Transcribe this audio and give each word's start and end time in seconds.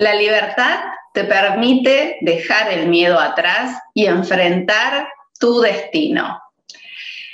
La 0.00 0.14
libertad 0.14 0.80
te 1.12 1.24
permite 1.24 2.16
dejar 2.22 2.72
el 2.72 2.88
miedo 2.88 3.20
atrás 3.20 3.78
y 3.92 4.06
enfrentar 4.06 5.06
tu 5.38 5.60
destino. 5.60 6.40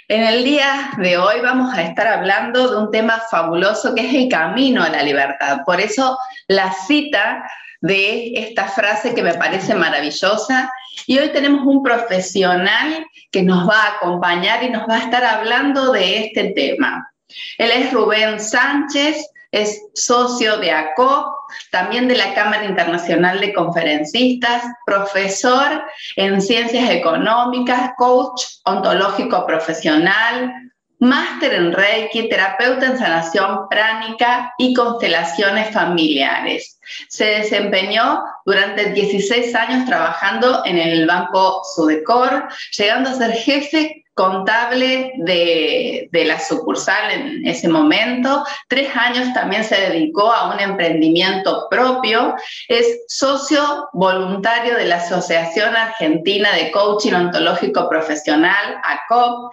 En 0.09 0.24
el 0.24 0.43
día 0.43 0.91
de 0.98 1.16
hoy 1.16 1.38
vamos 1.43 1.73
a 1.73 1.83
estar 1.83 2.09
hablando 2.09 2.69
de 2.69 2.77
un 2.79 2.91
tema 2.91 3.23
fabuloso 3.30 3.95
que 3.95 4.09
es 4.09 4.15
el 4.15 4.29
camino 4.29 4.83
a 4.83 4.88
la 4.88 5.05
libertad. 5.05 5.59
Por 5.65 5.80
eso 5.80 6.19
la 6.48 6.73
cita 6.73 7.48
de 7.83 8.33
esta 8.34 8.65
frase 8.65 9.15
que 9.15 9.23
me 9.23 9.35
parece 9.35 9.77
maravillosa. 9.77 10.69
Y 11.07 11.21
hoy 11.21 11.29
tenemos 11.29 11.65
un 11.65 11.85
profesional 11.85 13.07
que 13.30 13.45
nos 13.45 13.69
va 13.69 13.80
a 13.80 13.96
acompañar 13.98 14.65
y 14.65 14.71
nos 14.71 14.88
va 14.88 14.96
a 14.96 15.05
estar 15.05 15.24
hablando 15.24 15.93
de 15.93 16.24
este 16.24 16.51
tema. 16.51 17.12
Él 17.59 17.71
es 17.71 17.93
Rubén 17.93 18.41
Sánchez, 18.41 19.24
es 19.52 19.82
socio 19.95 20.59
de 20.59 20.70
ACOP, 20.70 21.34
también 21.70 22.09
de 22.09 22.16
la 22.16 22.34
Cámara 22.34 22.64
Internacional 22.64 23.41
de 23.41 23.52
Conferencistas, 23.52 24.65
profesor 24.84 25.84
en 26.16 26.40
ciencias 26.40 26.90
económicas, 26.90 27.93
coach 27.96 28.43
ontológico 28.65 29.46
profesional, 29.46 30.52
máster 30.98 31.52
en 31.54 31.73
Reiki, 31.73 32.29
terapeuta 32.29 32.87
en 32.87 32.98
sanación 32.98 33.68
pránica 33.68 34.52
y 34.59 34.73
constelaciones 34.74 35.73
familiares. 35.73 36.78
Se 37.09 37.24
desempeñó 37.24 38.23
durante 38.45 38.93
16 38.93 39.54
años 39.54 39.87
trabajando 39.87 40.62
en 40.65 40.78
el 40.78 41.06
Banco 41.06 41.62
Sudecor, 41.74 42.49
llegando 42.76 43.10
a 43.10 43.15
ser 43.15 43.32
jefe 43.32 44.05
contable 44.16 45.12
de, 45.18 46.09
la 46.10 46.40
sucursal 46.40 47.10
en 47.10 47.46
ese 47.46 47.68
momento. 47.68 48.45
Tres 48.66 48.88
años 48.96 49.32
también 49.34 49.62
se 49.62 49.76
dedicó 49.76 50.32
a 50.32 50.54
un 50.54 50.59
emprendimiento 50.59 51.68
propio. 51.70 52.34
Es 52.66 53.04
socio 53.09 53.90
voluntario 53.92 54.74
de 54.74 54.87
la 54.87 54.96
Asociación 54.96 55.76
Argentina 55.76 56.50
de 56.54 56.70
Coaching 56.72 57.12
Ontológico 57.12 57.90
Profesional, 57.90 58.80
ACOP. 58.82 59.52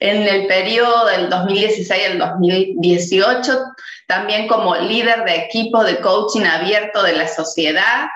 En 0.00 0.28
el 0.28 0.46
periodo 0.48 1.06
del 1.06 1.30
2016 1.30 2.10
al 2.10 2.18
2018, 2.18 3.58
también 4.06 4.48
como 4.48 4.76
líder 4.76 5.24
de 5.24 5.36
equipo 5.36 5.82
de 5.82 5.98
coaching 6.00 6.44
abierto 6.44 7.02
de 7.02 7.14
la 7.14 7.26
sociedad, 7.26 8.08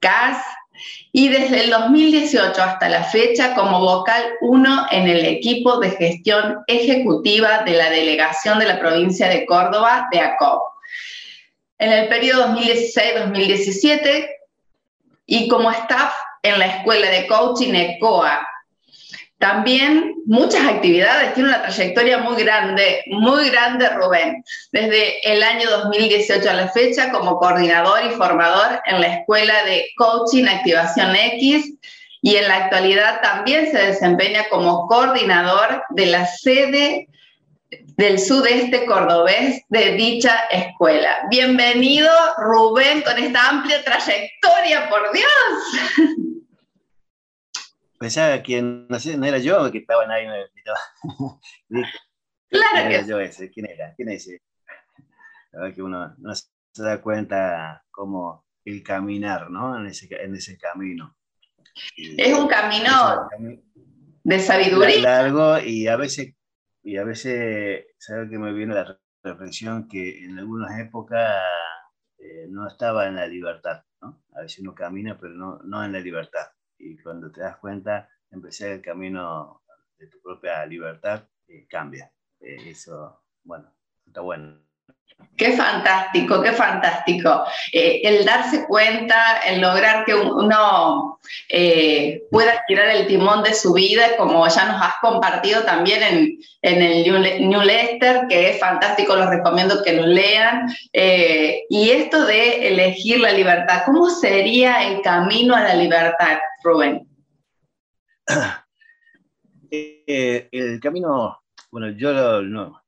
CAS, 0.00 0.38
y 1.12 1.28
desde 1.28 1.64
el 1.64 1.70
2018 1.70 2.62
hasta 2.62 2.88
la 2.88 3.04
fecha 3.04 3.54
como 3.54 3.80
vocal 3.80 4.22
1 4.40 4.86
en 4.90 5.08
el 5.08 5.24
equipo 5.24 5.78
de 5.78 5.90
gestión 5.92 6.58
ejecutiva 6.66 7.62
de 7.64 7.72
la 7.72 7.90
delegación 7.90 8.58
de 8.58 8.66
la 8.66 8.78
provincia 8.78 9.28
de 9.28 9.46
Córdoba 9.46 10.08
de 10.12 10.20
ACOP. 10.20 10.62
En 11.78 11.92
el 11.92 12.08
periodo 12.08 12.48
2016-2017 12.48 14.28
y 15.26 15.48
como 15.48 15.70
staff 15.70 16.14
en 16.42 16.58
la 16.58 16.66
Escuela 16.66 17.10
de 17.10 17.26
Coaching 17.26 17.74
ECOA 17.74 18.46
también 19.38 20.14
muchas 20.26 20.66
actividades, 20.66 21.34
tiene 21.34 21.50
una 21.50 21.62
trayectoria 21.62 22.18
muy 22.18 22.42
grande, 22.42 23.04
muy 23.06 23.50
grande 23.50 23.88
Rubén. 23.90 24.42
Desde 24.72 25.20
el 25.32 25.42
año 25.42 25.70
2018 25.70 26.50
a 26.50 26.54
la 26.54 26.68
fecha 26.68 27.10
como 27.12 27.38
coordinador 27.38 28.00
y 28.04 28.16
formador 28.16 28.80
en 28.86 29.00
la 29.00 29.14
Escuela 29.14 29.64
de 29.64 29.86
Coaching 29.96 30.44
Activación 30.46 31.14
X 31.14 31.72
y 32.20 32.36
en 32.36 32.48
la 32.48 32.64
actualidad 32.64 33.20
también 33.22 33.70
se 33.70 33.78
desempeña 33.78 34.48
como 34.50 34.88
coordinador 34.88 35.84
de 35.90 36.06
la 36.06 36.26
sede 36.26 37.08
del 37.96 38.18
sudeste 38.18 38.86
cordobés 38.86 39.62
de 39.68 39.92
dicha 39.92 40.36
escuela. 40.50 41.26
Bienvenido 41.30 42.10
Rubén 42.38 43.02
con 43.02 43.18
esta 43.18 43.48
amplia 43.48 43.84
trayectoria, 43.84 44.88
por 44.88 45.12
Dios. 45.12 46.18
Pensaba 47.98 48.42
que 48.42 48.62
no, 48.62 48.86
no 48.88 49.26
era 49.26 49.38
yo 49.38 49.70
que 49.70 49.78
estaba 49.78 50.04
ahí. 50.12 50.26
claro 52.48 52.88
era 52.90 53.06
yo 53.06 53.20
ese, 53.20 53.50
¿quién 53.50 53.66
era? 53.66 53.94
¿Quién 53.94 54.10
es 54.10 54.26
ese? 54.26 54.42
La 55.52 55.60
verdad 55.60 55.74
que 55.74 55.82
uno 55.82 56.14
no 56.18 56.34
se 56.34 56.48
da 56.76 57.00
cuenta 57.00 57.84
cómo 57.90 58.46
el 58.64 58.82
caminar, 58.82 59.50
¿no? 59.50 59.78
En 59.78 59.86
ese, 59.86 60.08
en 60.10 60.34
ese 60.34 60.58
camino. 60.58 61.16
es 61.96 62.38
un 62.38 62.48
camino 62.48 63.28
de 64.22 64.38
sabiduría. 64.38 65.00
Largo 65.00 65.58
y 65.58 65.88
a 65.88 65.96
veces, 65.96 66.34
y 66.82 66.96
a 66.96 67.04
veces, 67.04 67.86
¿sabes 67.98 68.30
que 68.30 68.38
me 68.38 68.52
viene 68.52 68.74
la 68.74 68.98
reflexión? 69.22 69.88
Que 69.88 70.24
en 70.24 70.38
algunas 70.38 70.78
épocas 70.78 71.42
eh, 72.18 72.46
no 72.48 72.68
estaba 72.68 73.06
en 73.06 73.16
la 73.16 73.26
libertad, 73.26 73.84
¿no? 74.02 74.22
A 74.34 74.42
veces 74.42 74.60
uno 74.60 74.74
camina, 74.74 75.18
pero 75.18 75.34
no, 75.34 75.58
no 75.64 75.82
en 75.82 75.92
la 75.92 76.00
libertad 76.00 76.48
cuando 77.02 77.30
te 77.30 77.40
das 77.40 77.56
cuenta, 77.58 78.08
empecé 78.30 78.74
el 78.74 78.82
camino 78.82 79.62
de 79.98 80.06
tu 80.06 80.20
propia 80.20 80.64
libertad, 80.66 81.28
eh, 81.46 81.66
cambia. 81.68 82.12
Eh, 82.40 82.70
eso, 82.70 83.24
bueno, 83.42 83.72
está 84.06 84.20
bueno. 84.20 84.67
Qué 85.36 85.52
fantástico, 85.52 86.42
qué 86.42 86.50
fantástico. 86.50 87.44
Eh, 87.72 88.00
el 88.02 88.24
darse 88.24 88.66
cuenta, 88.66 89.38
el 89.46 89.60
lograr 89.60 90.04
que 90.04 90.14
uno 90.14 91.20
pueda 92.30 92.64
girar 92.66 92.88
el 92.88 93.06
timón 93.06 93.44
de 93.44 93.54
su 93.54 93.72
vida, 93.72 94.16
como 94.16 94.46
ya 94.48 94.64
nos 94.66 94.82
has 94.82 94.94
compartido 95.00 95.62
también 95.62 96.02
en, 96.02 96.38
en 96.62 96.82
el 96.82 97.48
newsletter, 97.48 98.26
que 98.28 98.50
es 98.50 98.58
fantástico, 98.58 99.14
los 99.14 99.30
recomiendo 99.30 99.82
que 99.84 99.92
lo 99.92 100.06
lean. 100.06 100.68
y 100.92 101.90
esto 101.90 102.26
de 102.26 102.68
elegir 102.68 103.20
la 103.20 103.30
libertad, 103.30 103.82
¿cómo 103.86 104.10
sería 104.10 104.88
el 104.88 105.02
camino 105.02 105.54
a 105.54 105.62
la 105.62 105.74
libertad? 105.74 106.38
Rubén? 106.64 107.06
Eh, 109.70 110.48
el 110.50 110.80
camino, 110.80 111.42
bueno, 111.70 111.90
yo 111.90 112.42
no, 112.42 112.82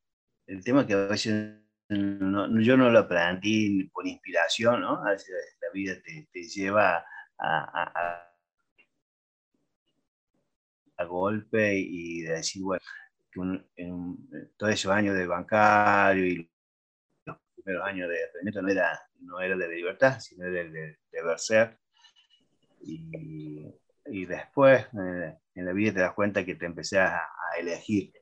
el 0.47 0.65
tema 0.65 0.87
que 0.87 0.95
a 0.95 1.07
veces 1.09 1.59
yo 1.91 2.77
no 2.77 2.91
lo 2.91 2.99
aprendí 3.01 3.84
por 3.93 4.06
inspiración, 4.06 4.81
¿no? 4.81 5.05
A 5.05 5.11
veces 5.12 5.34
la 5.61 5.69
vida 5.73 5.95
te, 6.03 6.43
lleva 6.45 7.05
a, 7.39 8.27
a, 10.97 11.05
golpe 11.05 11.75
y 11.77 12.21
de 12.21 12.34
decir, 12.34 12.62
bueno, 12.62 12.84
todos 14.56 14.73
esos 14.73 14.93
años 14.93 15.17
de 15.17 15.27
bancario 15.27 16.27
y 16.27 16.51
los 17.25 17.39
primeros 17.55 17.87
años 17.87 18.09
de 18.09 18.25
aprendimiento 18.25 18.62
no 18.62 18.69
era, 18.69 19.03
no 19.21 19.41
era 19.41 19.57
de 19.57 19.69
libertad, 19.69 20.21
sino 20.21 20.45
de, 20.45 20.71
de, 20.71 20.99
de 21.11 21.39
ser 21.39 21.81
y, 22.81 24.27
después 24.27 24.87
eh, 24.87 25.39
en 25.55 25.67
la 25.67 25.72
vida 25.72 25.95
te 25.95 26.01
das 26.01 26.15
cuenta 26.15 26.45
que 26.45 26.55
te 26.55 26.67
empecé 26.67 26.99
a, 26.99 27.21
elegir. 27.59 28.12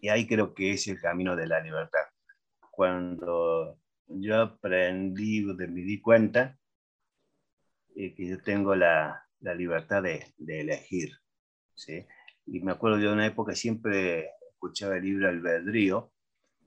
Y 0.00 0.08
ahí 0.08 0.26
creo 0.26 0.54
que 0.54 0.72
es 0.72 0.86
el 0.88 1.00
camino 1.00 1.36
de 1.36 1.46
la 1.46 1.60
libertad. 1.60 2.04
Cuando 2.72 3.78
yo 4.08 4.40
aprendí, 4.40 5.42
me 5.42 5.82
di 5.82 6.00
cuenta 6.00 6.58
eh, 7.94 8.14
que 8.14 8.26
yo 8.26 8.42
tengo 8.42 8.74
la, 8.74 9.28
la 9.40 9.54
libertad 9.54 10.02
de, 10.02 10.34
de 10.38 10.60
elegir. 10.62 11.10
¿sí? 11.74 12.06
Y 12.46 12.60
me 12.60 12.72
acuerdo 12.72 12.96
de 12.96 13.12
una 13.12 13.26
época 13.26 13.54
siempre 13.54 14.30
escuchaba 14.50 14.96
el 14.96 15.04
libro 15.04 15.28
Albedrío 15.28 16.12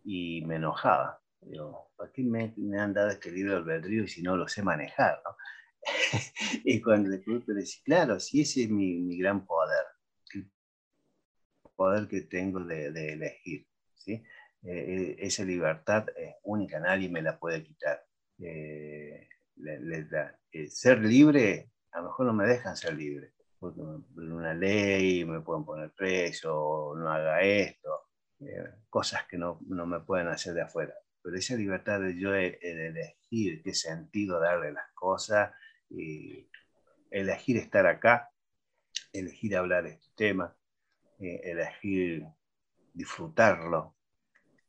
y 0.03 0.45
me 0.45 0.57
enojaba. 0.57 1.19
Digo, 1.41 1.91
¿para 1.95 2.11
qué 2.11 2.21
me, 2.21 2.53
me, 2.57 2.79
han 2.79 2.93
dado 2.93 3.09
este 3.09 3.31
libro 3.31 3.57
Albedrío 3.57 4.07
si 4.07 4.21
no 4.21 4.37
lo 4.37 4.47
sé 4.47 4.61
manejar? 4.61 5.19
¿no? 5.25 5.35
y 6.63 6.81
cuando 6.81 7.09
le 7.09 7.23
decir, 7.47 7.81
claro, 7.83 8.19
sí, 8.19 8.41
ese 8.41 8.63
es 8.63 8.69
mi, 8.69 8.99
mi, 8.99 9.17
gran 9.17 9.45
poder, 9.45 9.85
el 10.35 10.51
poder 11.75 12.07
que 12.07 12.21
tengo 12.21 12.59
de, 12.59 12.91
de 12.91 13.13
elegir. 13.13 13.67
¿sí? 13.95 14.23
Eh, 14.65 14.95
eh 15.11 15.15
esa 15.19 15.43
libertad 15.43 16.07
es 16.17 16.35
única, 16.43 16.79
nadie 16.79 17.09
me 17.09 17.21
la 17.21 17.37
puede 17.39 17.63
quitar. 17.63 18.03
Eh, 18.39 19.27
le, 19.57 19.79
le 19.79 20.07
eh, 20.51 20.67
ser 20.69 20.99
libre, 20.99 21.71
a 21.91 21.99
lo 21.99 22.05
mejor 22.05 22.25
no 22.25 22.33
me 22.33 22.47
dejan 22.47 22.75
ser 22.75 22.95
libre, 22.95 23.33
porque 23.59 23.79
una 23.81 24.53
ley 24.53 25.23
me 25.25 25.41
pueden 25.41 25.65
poner 25.65 25.91
preso, 25.91 26.93
no 26.97 27.09
haga 27.09 27.41
esto, 27.41 27.89
cosas 28.89 29.25
que 29.27 29.37
no, 29.37 29.59
no, 29.67 29.85
me 29.85 30.01
pueden 30.01 30.27
hacer 30.27 30.53
de 30.53 30.61
afuera. 30.61 30.93
pero 31.21 31.37
esa 31.37 31.55
libertad 31.55 32.01
de 32.01 32.19
yo 32.19 32.31
de, 32.31 32.59
elegir 32.61 33.61
qué 33.63 33.73
sentido 33.73 34.39
darle 34.39 34.71
las 34.73 34.91
cosas, 34.93 35.51
y 35.89 36.49
elegir 37.11 37.57
estar 37.57 37.85
acá, 37.87 38.31
elegir 39.13 39.55
hablar 39.55 39.83
de 39.83 39.91
este 39.91 40.09
tema, 40.15 40.55
eh, 41.19 41.41
elegir 41.43 42.25
disfrutarlo, 42.93 43.94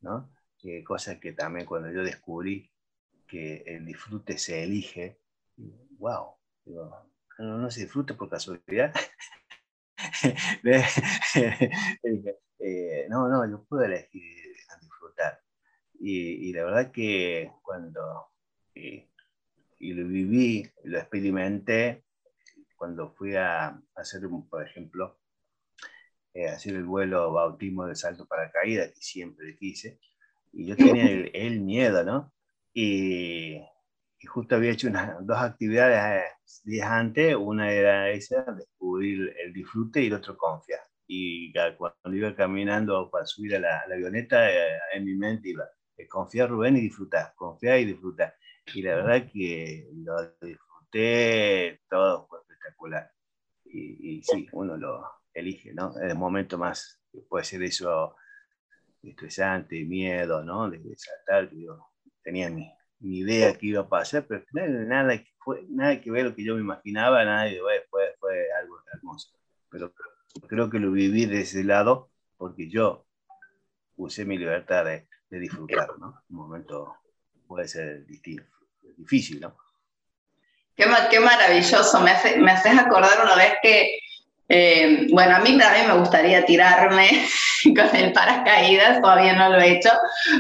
¿no? 0.01 0.31
Eh, 0.65 0.83
cosa 0.83 1.21
que 1.21 1.33
también 1.33 1.67
cuando 1.67 1.93
yo 1.93 2.03
descubrí 2.03 2.71
que 3.27 3.63
el 3.67 3.87
disfrute 3.87 4.39
se 4.39 4.65
elige, 4.65 5.21
wow, 5.99 6.35
no, 7.39 7.71
se 7.71 7.83
disfruta 7.83 8.17
por 8.17 8.29
casualidad. 8.29 8.95
Eh, 12.59 13.07
no, 13.11 13.29
no, 13.29 13.49
yo 13.49 13.65
puedo 13.65 13.85
elegir 13.85 14.57
disfrutar. 14.81 15.41
Y, 16.01 16.53
la 16.53 16.65
verdad 16.65 16.91
que 16.91 17.53
cuando 17.63 18.29
y, 18.75 19.09
lo 19.93 20.07
viví, 20.07 20.69
lo 20.85 20.99
experimenté, 20.99 22.05
cuando 22.77 23.11
fui 23.11 23.37
a, 23.37 23.81
hacer, 23.95 24.23
por 24.51 24.67
ejemplo, 24.67 25.19
eh, 26.37 26.49
hacer 26.49 26.75
el 26.75 26.85
vuelo 26.85 27.33
bautismo 27.33 27.87
de 27.87 27.97
salto 27.97 28.27
para 28.27 28.51
caída, 28.51 28.89
que 28.89 29.01
siempre 29.01 29.57
quise, 29.57 29.99
y 30.53 30.67
yo 30.67 30.77
tenía 30.77 31.07
el, 31.33 31.61
miedo, 31.63 32.05
¿no? 32.05 32.31
Y, 32.75 33.59
justo 34.29 34.57
había 34.57 34.73
hecho 34.73 34.89
unas 34.89 35.25
dos 35.25 35.39
actividades 35.39 36.25
eh, 36.25 36.61
días 36.65 36.91
antes, 36.91 37.35
una 37.37 37.73
era 37.73 38.11
esa, 38.11 38.43
descubrir 38.53 39.35
el 39.43 39.55
disfrute 39.55 40.03
y 40.03 40.09
el 40.09 40.13
otro 40.13 40.37
confiar. 40.37 40.81
Y 41.07 41.55
cuando 41.55 42.13
iba 42.13 42.35
caminando 42.35 43.11
para 43.11 43.25
subir 43.25 43.57
a 43.57 43.61
la, 43.61 43.85
avioneta, 43.91 44.51
eh, 44.51 44.79
en 44.93 45.07
mi 45.07 45.15
mente 45.15 45.49
iba, 45.49 45.65
confiar 46.11 46.51
Rubén 46.51 46.77
y 46.77 46.83
disfrutar, 46.83 47.33
confiar 47.35 47.79
y 47.79 47.87
disfrutar. 47.87 48.35
Y 48.75 48.83
la 48.83 48.97
verdad 48.97 49.31
que 49.33 49.89
lo 49.95 50.17
disfruté, 50.43 51.81
todo 51.89 52.27
fue 52.27 52.41
espectacular. 52.41 53.11
Y, 53.65 54.19
y 54.19 54.23
sí, 54.23 54.47
uno 54.53 54.77
lo 54.77 55.03
elige, 55.37 55.73
¿no? 55.73 55.95
En 56.01 56.11
el 56.11 56.17
momento 56.17 56.59
más, 56.59 57.01
puede 57.29 57.45
ser 57.45 57.63
eso 57.63 58.17
estresante, 59.03 59.85
miedo, 59.85 60.43
¿no? 60.43 60.69
De, 60.69 60.81
saltar, 60.97 61.51
yo 61.55 61.91
tenía 62.23 62.51
mi, 62.51 62.73
mi, 63.01 63.19
idea 63.19 63.57
que 63.57 63.67
iba 63.67 63.83
a 63.83 63.89
pasar, 63.89 64.27
pero 64.27 64.45
nada, 64.53 65.23
fue, 65.39 65.65
nada 65.69 66.01
que 66.01 66.11
ver 66.11 66.25
lo 66.25 66.35
que 66.35 66.45
yo 66.45 66.55
me 66.55 66.61
imaginaba, 66.61 67.25
nada, 67.25 67.49
fue, 67.91 68.17
fue 68.19 68.53
algo 68.61 68.81
hermoso. 68.93 69.31
Pero 69.71 69.93
creo 70.49 70.71
que 70.71 70.79
lo 70.79 70.91
viví 70.91 71.27
de 71.27 71.43
ese 71.43 71.63
lado 71.63 72.11
porque 72.37 72.69
yo 72.69 73.07
usé 73.97 74.25
mi 74.25 74.39
libertad 74.39 74.85
de, 74.85 75.09
de 75.31 75.39
disfrutar, 75.39 75.99
¿no? 75.99 76.23
Un 76.29 76.37
momento 76.37 76.97
puede 77.47 77.69
ser 77.69 78.05
difícil, 78.97 79.41
¿no? 79.41 79.57
Qué, 80.75 80.85
qué 81.11 81.21
maravilloso, 81.21 82.01
me, 82.01 82.11
hace, 82.11 82.39
me 82.39 82.51
haces 82.51 82.79
acordar 82.79 83.25
una 83.25 83.37
vez 83.37 83.55
que 83.63 83.99
eh, 84.49 85.09
bueno, 85.11 85.37
a 85.37 85.41
mí 85.41 85.59
también 85.59 85.89
me 85.89 85.99
gustaría 85.99 86.45
tirarme 86.45 87.27
con 87.65 87.97
el 87.97 88.13
paracaídas, 88.13 89.01
todavía 89.01 89.33
no 89.33 89.51
lo 89.51 89.59
he 89.59 89.73
hecho, 89.73 89.91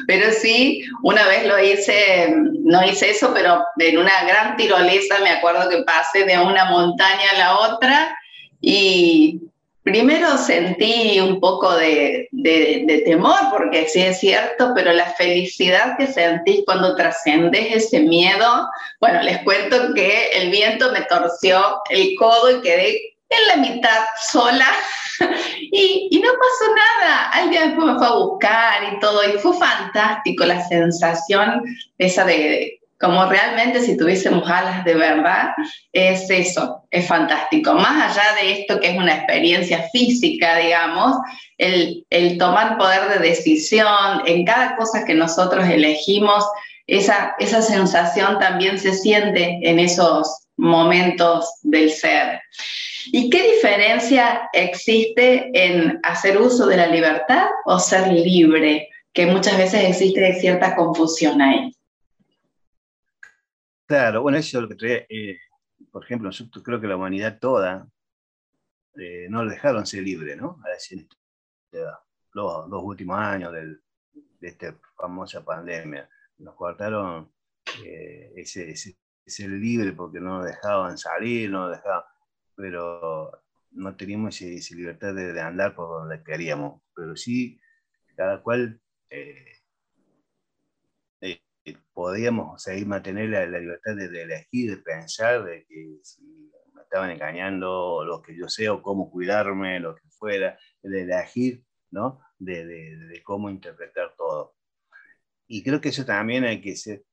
pero 0.07 0.31
sí, 0.31 0.85
una 1.03 1.27
vez 1.27 1.47
lo 1.47 1.59
hice, 1.63 2.33
no 2.61 2.85
hice 2.85 3.11
eso, 3.11 3.33
pero 3.35 3.65
en 3.79 3.99
una 3.99 4.25
gran 4.25 4.57
tirolesa 4.57 5.19
me 5.23 5.31
acuerdo 5.31 5.69
que 5.69 5.83
pasé 5.83 6.25
de 6.25 6.39
una 6.39 6.67
montaña 6.67 7.31
a 7.35 7.39
la 7.39 7.59
otra 7.59 8.17
y 8.61 9.41
primero 9.83 10.39
sentí 10.39 11.19
un 11.21 11.41
poco 11.41 11.75
de, 11.75 12.29
de 12.31 13.03
temor, 13.05 13.39
porque 13.51 13.89
sí 13.89 14.03
es 14.03 14.21
cierto, 14.21 14.73
pero 14.75 14.93
la 14.93 15.07
felicidad 15.15 15.97
que 15.97 16.07
sentí 16.07 16.63
cuando 16.65 16.95
trascendes 16.95 17.75
ese 17.75 18.01
miedo, 18.01 18.69
bueno, 19.01 19.21
les 19.23 19.43
cuento 19.43 19.95
que 19.95 20.29
el 20.33 20.51
viento 20.51 20.93
me 20.93 21.03
torció 21.03 21.81
el 21.91 22.15
codo 22.17 22.59
y 22.59 22.63
quedé 22.63 23.16
en 23.29 23.47
la 23.49 23.57
mitad 23.57 24.05
sola 24.31 24.67
y, 25.73 26.21
no 26.23 26.31
pasó 26.31 26.75
nada. 26.75 27.31
Al 27.31 27.51
día 27.51 27.67
después 27.67 27.87
me 27.87 27.99
fue 27.99 28.07
a 28.07 28.15
buscar 28.15 28.93
y 28.93 29.01
todo 29.01 29.23
y 29.25 29.39
fue 29.39 29.57
fantástico 29.57 30.45
la 30.45 30.67
sensación 30.69 31.63
esa 31.99 32.25
de, 32.25 32.81
como 32.99 33.27
realmente 33.27 33.81
si 33.83 33.97
tuviésemos 33.97 34.49
alas 34.49 34.85
de 34.85 34.95
verdad, 34.95 35.51
es 35.93 36.29
eso, 36.31 36.83
es 36.91 37.07
fantástico. 37.07 37.75
Más 37.75 38.11
allá 38.11 38.41
de 38.41 38.61
esto 38.61 38.81
que 38.81 38.91
es 38.91 38.97
una 38.97 39.17
experiencia 39.17 39.87
física, 39.93 40.57
digamos, 40.57 41.17
el, 41.59 42.05
el 42.11 42.39
tomar 42.39 42.79
poder 42.79 43.09
de 43.09 43.29
decisión 43.29 44.23
en 44.27 44.45
cada 44.45 44.77
cosa 44.77 45.05
que 45.05 45.15
nosotros 45.15 45.67
elegimos, 45.69 46.45
esa, 46.87 47.35
esa 47.39 47.61
sensación 47.61 48.39
también 48.39 48.79
se 48.79 48.95
siente 48.95 49.59
en 49.63 49.79
esos 49.79 50.47
momentos 50.57 51.51
del 51.63 51.91
ser. 51.91 52.41
¿Y 53.13 53.31
qué 53.31 53.55
diferencia 53.55 54.49
existe 54.53 55.51
en 55.55 56.01
hacer 56.03 56.41
uso 56.41 56.67
de 56.67 56.77
la 56.77 56.87
libertad 56.87 57.49
o 57.65 57.79
ser 57.79 58.13
libre? 58.13 58.89
Que 59.13 59.27
muchas 59.27 59.57
veces 59.57 59.85
existe 59.89 60.35
cierta 60.35 60.75
confusión 60.75 61.41
ahí. 61.41 61.73
Claro, 63.87 64.23
bueno, 64.23 64.39
eso 64.39 64.59
es 64.59 64.63
lo 64.63 64.69
que 64.69 64.75
trae, 64.75 65.07
eh, 65.09 65.39
por 65.93 66.05
ejemplo, 66.05 66.31
creo 66.65 66.81
que 66.81 66.89
la 66.89 66.97
humanidad 66.97 67.39
toda 67.39 67.89
eh, 68.99 69.27
no 69.31 69.45
lo 69.45 69.51
dejaron 69.51 69.87
ser 69.87 70.03
libre, 70.03 70.37
¿no? 70.37 70.61
A 70.67 70.71
decir, 70.71 71.07
los 72.33 72.69
dos 72.69 72.83
últimos 72.83 73.19
años 73.19 73.53
de 73.53 73.79
esta 74.49 74.75
famosa 74.97 75.45
pandemia, 75.45 76.09
nos 76.39 76.55
cortaron 76.55 77.31
eh, 77.85 78.33
ese, 78.37 78.71
ese, 78.71 78.97
ser 79.27 79.51
libre 79.51 79.93
porque 79.93 80.21
no 80.21 80.39
nos 80.39 80.47
dejaban 80.47 80.97
salir, 80.99 81.51
no 81.51 81.69
nos 81.69 81.77
dejaban 81.77 82.03
pero 82.57 83.31
no 83.73 83.97
teníamos 83.97 84.41
esa 84.41 84.75
libertad 84.75 85.15
de, 85.15 85.41
andar 85.41 85.75
por 85.75 85.89
donde 85.89 86.23
queríamos. 86.25 86.83
Pero 86.95 87.15
sí, 87.17 87.61
cada 88.17 88.43
cual 88.43 88.81
eh, 89.11 89.59
eh, 91.21 91.41
podíamos 91.93 92.63
seguir 92.63 92.87
mantener 92.87 93.29
la, 93.29 93.59
libertad 93.59 93.95
de, 93.97 94.23
elegir, 94.23 94.77
de 94.77 94.83
pensar, 94.83 95.45
de 95.45 95.67
que 95.67 95.99
si 96.03 96.51
me 96.73 96.83
estaban 96.83 97.11
engañando, 97.11 98.05
lo 98.05 98.23
que 98.23 98.37
yo 98.37 98.49
sé, 98.49 98.69
o 98.69 98.83
cómo 98.83 99.11
cuidarme, 99.11 99.79
lo 99.81 99.95
que 99.95 100.09
fuera, 100.09 100.59
de 100.83 101.03
elegir, 101.03 101.65
¿no? 101.91 102.21
De, 102.39 102.65
de 102.65 103.23
cómo 103.23 103.51
interpretar 103.51 104.15
todo. 104.17 104.57
Y 105.47 105.63
creo 105.63 105.81
que 105.81 105.91
eso 105.91 106.05
también 106.05 106.45
hay 106.45 106.61
que 106.61 106.75
ser 106.77 107.05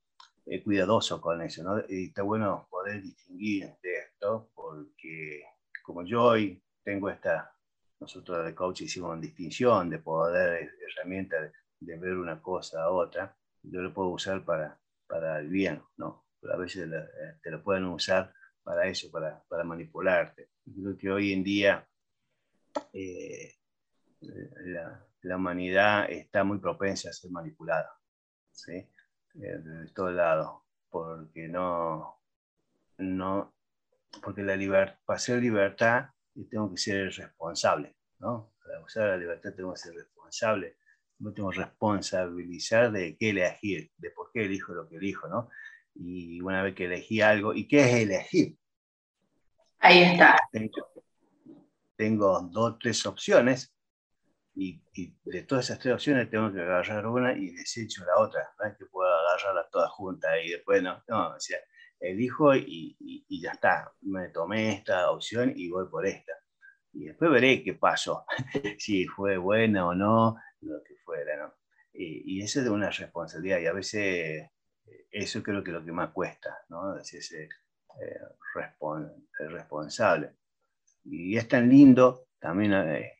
eh, 0.46 0.62
cuidadoso 0.62 1.20
con 1.20 1.40
eso, 1.42 1.62
¿no? 1.62 1.82
Y 1.88 2.08
está 2.08 2.22
bueno 2.22 2.66
poder 2.70 3.00
distinguir 3.00 3.74
de 3.82 3.98
esto, 3.98 4.50
porque 4.54 5.42
como 5.82 6.04
yo 6.04 6.22
hoy 6.22 6.62
tengo 6.82 7.08
esta, 7.08 7.54
nosotros 7.98 8.44
de 8.44 8.54
coach 8.54 8.82
hicimos 8.82 9.12
una 9.12 9.20
distinción 9.20 9.88
de 9.88 9.98
poder, 9.98 10.70
herramienta 10.96 11.36
de, 11.80 11.98
ver 11.98 12.16
una 12.16 12.40
cosa 12.42 12.82
a 12.82 12.90
otra, 12.90 13.36
yo 13.62 13.80
lo 13.80 13.92
puedo 13.94 14.10
usar 14.10 14.44
para, 14.44 14.78
para 15.06 15.38
el 15.40 15.48
bien, 15.48 15.82
¿no? 15.96 16.26
Pero 16.40 16.54
a 16.54 16.56
veces 16.56 16.90
eh, 16.92 17.38
te 17.42 17.50
lo 17.50 17.62
pueden 17.62 17.84
usar 17.86 18.32
para 18.62 18.86
eso, 18.86 19.10
para, 19.10 19.42
para 19.48 19.64
manipularte. 19.64 20.50
Creo 20.64 20.96
que 20.96 21.10
hoy 21.10 21.32
en 21.32 21.44
día 21.44 21.88
eh, 22.92 23.54
la, 24.20 25.06
la, 25.22 25.36
humanidad 25.36 26.10
está 26.10 26.44
muy 26.44 26.58
propensa 26.58 27.10
a 27.10 27.12
ser 27.12 27.30
manipulada, 27.30 27.90
¿sí? 28.50 28.86
De 29.34 29.90
todo 29.92 30.12
lado, 30.12 30.64
porque 30.90 31.48
no, 31.48 32.20
no, 32.98 33.52
porque 34.22 34.42
la 34.42 34.54
libertad, 34.54 34.96
para 35.04 35.18
ser 35.18 35.42
libertad 35.42 36.10
tengo 36.48 36.70
que 36.70 36.76
ser 36.76 37.12
responsable, 37.12 37.96
¿no? 38.20 38.52
Para 38.62 38.80
usar 38.80 39.08
la 39.08 39.16
libertad 39.16 39.52
tengo 39.54 39.72
que 39.72 39.80
ser 39.80 39.94
responsable, 39.94 40.76
no 41.18 41.32
tengo 41.32 41.50
que 41.50 41.58
responsabilizar 41.58 42.92
de 42.92 43.16
qué 43.16 43.30
elegir, 43.30 43.90
de 43.96 44.10
por 44.10 44.30
qué 44.32 44.44
elijo 44.44 44.72
lo 44.72 44.88
que 44.88 44.96
elijo, 44.96 45.26
¿no? 45.28 45.50
Y 45.94 46.40
una 46.40 46.62
vez 46.62 46.74
que 46.74 46.86
elegí 46.86 47.20
algo, 47.20 47.54
¿y 47.54 47.66
qué 47.66 47.80
es 47.80 47.94
elegir? 47.94 48.56
Ahí 49.78 50.02
está. 50.02 50.38
Tengo, 50.50 51.04
tengo 51.96 52.40
dos, 52.52 52.78
tres 52.78 53.04
opciones 53.06 53.74
y, 54.54 54.80
de 55.24 55.42
todas 55.42 55.66
esas 55.66 55.78
tres 55.78 55.94
opciones 55.94 56.30
tengo 56.30 56.52
que 56.52 56.60
agarrar 56.60 57.06
una 57.06 57.32
y 57.36 57.50
desecho 57.50 58.04
la 58.04 58.18
otra. 58.18 58.48
No 58.58 58.76
que 58.76 58.86
pueda 58.86 59.13
agarrarlas 59.34 59.70
todas 59.70 59.90
juntas 59.90 60.32
y 60.44 60.50
después 60.50 60.82
no. 60.82 61.02
No, 61.08 61.34
o 61.34 61.40
sea, 61.40 61.58
elijo 62.00 62.54
y, 62.54 62.96
y, 62.98 63.40
ya 63.40 63.52
está. 63.52 63.92
Me 64.02 64.28
tomé 64.28 64.74
esta 64.74 65.10
opción 65.10 65.52
y 65.54 65.68
voy 65.68 65.88
por 65.88 66.06
esta. 66.06 66.32
Y 66.92 67.06
después 67.06 67.30
veré 67.30 67.62
qué 67.62 67.74
pasó, 67.74 68.24
si 68.78 69.06
fue 69.06 69.36
buena 69.36 69.86
o 69.86 69.94
no, 69.94 70.36
lo 70.60 70.82
que 70.84 70.96
fuera, 71.04 71.36
¿no? 71.36 71.54
Y, 71.92 72.38
y 72.38 72.42
eso 72.42 72.60
es 72.60 72.68
una 72.68 72.90
responsabilidad 72.90 73.58
y 73.58 73.66
a 73.66 73.72
veces 73.72 74.50
eh, 74.86 75.06
eso 75.10 75.42
creo 75.42 75.62
que 75.62 75.70
es 75.70 75.74
lo 75.76 75.84
que 75.84 75.92
más 75.92 76.10
cuesta, 76.10 76.58
¿no? 76.68 76.96
Es 76.96 77.12
ese 77.14 77.48
eh, 78.00 78.20
responsable. 79.38 80.32
Y 81.04 81.36
es 81.36 81.48
tan 81.48 81.68
lindo 81.68 82.26
también 82.38 82.72
eh, 82.72 83.12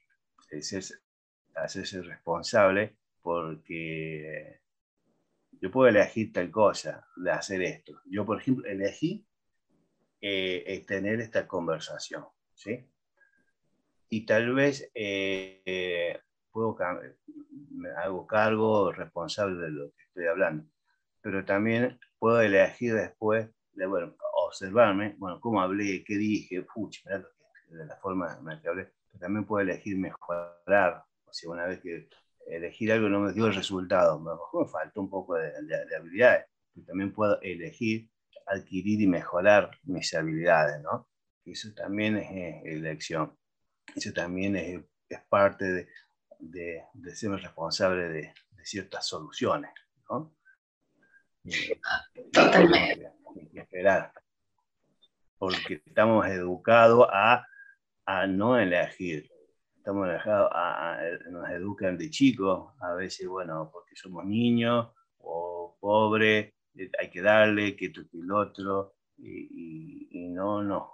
hacerse 1.55 2.03
responsable 2.03 2.97
porque 3.23 4.61
yo 5.65 5.71
puedo 5.71 5.89
elegir 5.89 6.31
tal 6.31 6.51
cosa, 6.51 7.09
de 7.17 7.31
hacer 7.31 7.63
esto. 7.63 7.99
Yo, 8.05 8.27
por 8.27 8.39
ejemplo, 8.39 8.67
elegí 8.69 9.27
eh, 10.21 10.85
tener 10.87 11.23
esta 11.23 11.49
conversación, 11.49 12.27
¿sí? 12.53 12.87
Y 14.11 14.27
tal 14.27 14.53
vez 14.53 14.91
eh, 14.95 16.21
puedo 16.51 16.77
me 17.71 17.89
hago 17.93 18.27
cargo 18.27 18.93
responsable 18.93 19.57
de 19.57 19.71
lo 19.71 19.91
que 19.93 20.03
estoy 20.03 20.27
hablando, 20.27 20.71
pero 21.23 21.47
también 21.47 21.99
puedo 22.19 22.43
elegir 22.43 22.93
después 22.93 23.49
de, 23.73 23.87
bueno, 23.87 24.15
observarme, 24.47 25.15
bueno, 25.17 25.41
cómo 25.41 25.63
hablé, 25.63 26.05
qué 26.05 26.19
dije, 26.19 26.61
puch, 26.75 27.03
de 27.05 27.87
la 27.87 27.97
forma 28.03 28.37
en 28.39 28.45
la 28.45 28.61
que 28.61 28.69
hablé, 28.69 28.93
pero 29.11 29.19
también 29.19 29.47
puedo 29.47 29.63
elegir 29.63 29.97
mejorar, 29.97 31.07
o 31.25 31.33
sea, 31.33 31.51
una 31.51 31.65
vez 31.65 31.81
que 31.81 32.07
elegir 32.47 32.93
algo 32.93 33.09
no 33.09 33.21
me 33.21 33.33
dio 33.33 33.47
el 33.47 33.55
resultado, 33.55 34.19
me, 34.21 34.33
me 34.33 34.69
faltó 34.69 35.01
un 35.01 35.11
poco 35.11 35.35
de, 35.35 35.51
de, 35.63 35.97
habilidades, 35.97 36.47
pero 36.73 36.87
también 36.87 37.13
puedo 37.13 37.41
elegir 37.41 38.09
adquirir 38.47 39.01
y 39.01 39.07
mejorar 39.07 39.71
mis 39.85 40.13
habilidades, 40.15 40.83
¿no? 40.83 41.09
Eso 41.45 41.73
también 41.75 42.17
es 42.17 42.63
elección, 42.65 43.37
eso 43.95 44.13
también 44.13 44.57
es, 44.57 44.81
es 45.09 45.21
parte 45.29 45.65
de, 45.65 45.89
de, 46.39 46.83
de, 46.93 47.17
ser 47.17 47.31
responsable 47.31 48.09
de, 48.09 48.35
de 48.51 48.65
ciertas 48.65 49.07
soluciones, 49.07 49.71
¿no? 50.11 50.35
Totalmente. 52.33 53.13
esperar. 53.55 54.13
Porque 55.39 55.83
estamos 55.85 56.27
educados 56.27 57.07
a, 57.13 57.47
a 58.07 58.27
no 58.27 58.59
elegir, 58.59 59.31
estamos 59.85 60.09
alejados, 60.09 60.51
a, 60.55 60.99
nos 61.31 61.47
educan 61.51 61.99
de 61.99 62.09
chicos, 62.09 62.73
a 62.81 62.95
veces, 62.95 63.29
bueno, 63.29 63.69
porque 63.71 63.95
somos 63.95 64.25
niños 64.25 64.89
o 65.19 65.77
pobres, 65.79 66.55
eh, 66.75 66.91
hay 66.99 67.11
que 67.11 67.21
darle, 67.21 67.77
que 67.77 67.87
esto 67.87 68.01
y 68.11 68.21
el 68.21 68.33
otro, 68.33 68.95
y, 69.19 70.31
no, 70.31 70.63
no, 70.63 70.91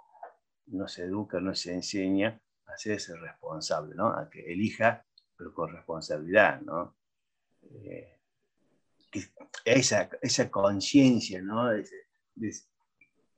no 0.67 0.87
se 0.89 1.03
educa, 1.03 1.39
no 1.39 1.55
se 1.55 1.73
enseña 1.73 2.37
a 2.65 2.77
ser 2.77 2.99
responsable, 3.21 3.95
¿no? 3.95 4.09
A 4.09 4.29
que 4.29 4.51
elija, 4.51 5.05
pero 5.37 5.53
con 5.53 5.71
responsabilidad, 5.71 6.59
¿no? 6.59 6.97
Eh, 7.61 8.19
esa, 9.63 10.09
esa 10.21 10.51
conciencia, 10.51 11.41
¿no? 11.41 11.69
De, 11.69 11.87
de, 12.35 12.53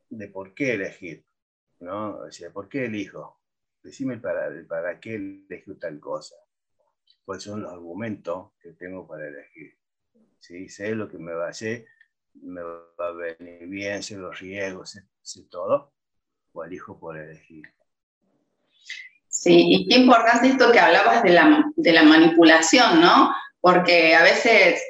de, 0.10 0.28
por 0.30 0.56
qué 0.56 0.74
elegir, 0.74 1.24
¿no? 1.80 2.18
O 2.22 2.32
sea, 2.32 2.50
¿por 2.50 2.68
qué 2.68 2.86
elijo? 2.86 3.43
Decime 3.84 4.18
para, 4.18 4.50
para 4.68 5.00
qué 5.00 5.16
elegí 5.16 5.75
tal 5.75 6.00
cosa. 6.00 6.36
Cuáles 7.25 7.44
son 7.44 7.62
los 7.62 7.72
argumentos 7.72 8.52
que 8.62 8.72
tengo 8.72 9.08
para 9.08 9.28
elegir. 9.28 9.78
¿Sí? 10.40 10.68
Sé 10.70 10.96
lo 10.96 11.10
que 11.10 11.18
me 11.18 11.34
va 11.34 11.48
a 11.48 11.50
hacer, 11.50 11.86
me 12.34 12.62
va 12.62 13.08
a 13.08 13.12
venir 13.12 13.68
bien, 13.68 14.04
sé 14.04 14.18
los 14.18 14.40
riesgos, 14.40 15.00
sé, 15.22 15.44
todo, 15.50 15.94
o 16.52 16.63
elijo 16.63 17.00
por 17.00 17.18
elegir. 17.18 17.63
Sí, 19.28 19.66
y 19.68 19.88
qué 19.88 19.96
importante 20.00 20.48
esto 20.48 20.72
que 20.72 20.80
hablabas 20.80 21.24
de 21.24 21.30
la, 21.32 21.63
de 21.75 21.92
la 21.94 22.04
manipulación, 22.04 23.02
¿no? 23.02 23.34
Porque 23.62 24.16
a 24.16 24.24
veces 24.24 24.82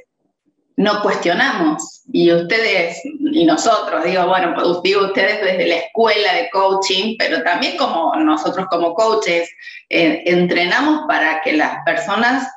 no 0.75 1.01
cuestionamos 1.01 2.03
y 2.11 2.31
ustedes 2.31 2.99
y 3.05 3.45
nosotros, 3.45 4.03
digo, 4.03 4.27
bueno, 4.27 4.53
pues, 4.55 4.81
digo 4.83 5.05
ustedes 5.05 5.41
desde 5.41 5.67
la 5.67 5.75
escuela 5.77 6.33
de 6.33 6.49
coaching, 6.51 7.15
pero 7.17 7.43
también 7.43 7.77
como 7.77 8.13
nosotros 8.15 8.67
como 8.69 8.93
coaches, 8.93 9.49
eh, 9.89 10.23
entrenamos 10.25 11.05
para 11.07 11.41
que 11.41 11.53
las 11.53 11.83
personas 11.85 12.51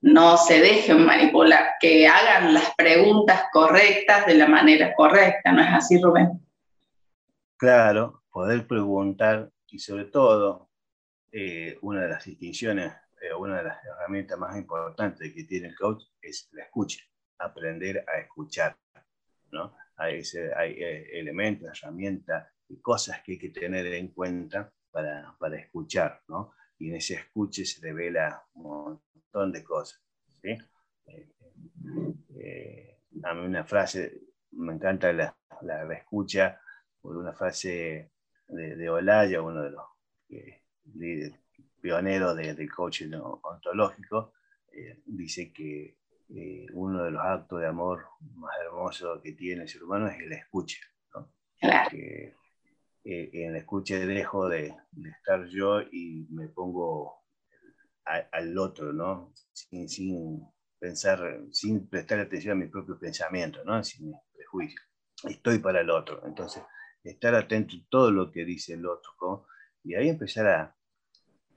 no 0.00 0.36
se 0.36 0.60
dejen 0.60 1.04
manipular, 1.06 1.74
que 1.80 2.08
hagan 2.08 2.54
las 2.54 2.74
preguntas 2.74 3.44
correctas 3.52 4.26
de 4.26 4.34
la 4.34 4.48
manera 4.48 4.94
correcta, 4.94 5.52
¿no 5.52 5.62
es 5.62 5.68
así, 5.68 6.00
Rubén? 6.00 6.40
Claro, 7.56 8.22
poder 8.30 8.66
preguntar 8.66 9.50
y 9.68 9.78
sobre 9.78 10.06
todo, 10.06 10.68
eh, 11.30 11.78
una 11.80 12.02
de 12.02 12.08
las 12.08 12.24
distinciones, 12.24 12.92
eh, 13.22 13.32
una 13.32 13.58
de 13.58 13.64
las 13.64 13.78
herramientas 13.84 14.38
más 14.38 14.56
importantes 14.56 15.32
que 15.32 15.44
tiene 15.44 15.68
el 15.68 15.76
coach 15.76 16.02
es 16.20 16.48
la 16.52 16.64
escucha 16.64 16.98
aprender 17.42 18.04
a 18.08 18.18
escuchar. 18.18 18.76
¿no? 19.50 19.76
Hay, 19.96 20.22
eh, 20.34 21.08
elementos, 21.12 21.70
herramientas 21.70 22.48
y 22.68 22.80
cosas 22.80 23.22
que 23.22 23.32
hay 23.32 23.38
que 23.38 23.50
tener 23.50 23.86
en 23.86 24.08
cuenta 24.08 24.72
para, 24.90 25.36
para 25.38 25.56
escuchar. 25.56 26.22
¿no? 26.28 26.54
Y 26.78 26.90
en 26.90 26.96
ese 26.96 27.14
escuche 27.14 27.64
se 27.64 27.80
revela 27.80 28.44
un 28.54 29.00
montón 29.14 29.52
de 29.52 29.62
cosas. 29.62 30.00
¿sí? 30.40 30.56
Eh, 31.06 31.32
eh, 32.36 32.98
a 33.22 33.34
mí 33.34 33.46
una 33.46 33.64
frase, 33.64 34.20
me 34.52 34.74
encanta 34.74 35.12
la, 35.12 35.36
la, 35.62 35.92
escucha, 35.94 36.60
por 37.00 37.16
una 37.16 37.32
frase 37.32 38.12
de, 38.48 38.76
de, 38.76 38.90
Olaya, 38.90 39.42
uno 39.42 39.62
de 39.62 39.70
los 39.70 39.84
pioneros 41.80 42.36
del 42.36 42.56
de 42.56 42.68
coaching 42.68 43.12
ontológico, 43.12 44.34
dice 45.04 45.52
que 45.52 45.96
eh, 46.34 46.66
uno 46.72 47.04
de 47.04 47.10
los 47.10 47.22
actos 47.22 47.60
de 47.60 47.66
amor 47.66 48.04
más 48.36 48.52
hermosos 48.64 49.20
que 49.22 49.32
tiene 49.32 49.62
el 49.62 49.68
ser 49.68 49.82
humano 49.82 50.08
es 50.08 50.18
el 50.20 50.32
escucha. 50.32 50.78
¿no? 51.14 51.32
Eh, 51.92 52.34
en 53.04 53.52
la 53.52 53.58
escucha 53.58 53.98
dejo 53.98 54.48
de, 54.48 54.74
de, 54.92 55.10
estar 55.10 55.44
yo 55.46 55.82
y 55.82 56.26
me 56.30 56.48
pongo 56.48 57.24
al 58.04 58.56
otro, 58.58 58.92
¿no? 58.92 59.32
Sin, 59.52 59.88
sin, 59.88 60.40
pensar, 60.78 61.40
sin 61.52 61.88
prestar 61.88 62.18
atención 62.18 62.52
a 62.52 62.64
mi 62.64 62.68
propio 62.68 62.98
pensamiento, 62.98 63.62
¿no? 63.64 63.82
sin 63.84 64.12
prejuicio. 64.34 64.80
Estoy 65.28 65.58
para 65.58 65.80
el 65.80 65.90
otro. 65.90 66.26
Entonces, 66.26 66.62
estar 67.04 67.34
atento 67.34 67.76
a 67.76 67.86
todo 67.88 68.10
lo 68.10 68.32
que 68.32 68.44
dice 68.44 68.74
el 68.74 68.86
otro, 68.86 69.46
y 69.84 69.94
ahí 69.94 70.08
empezar 70.08 70.46
a, 70.48 70.76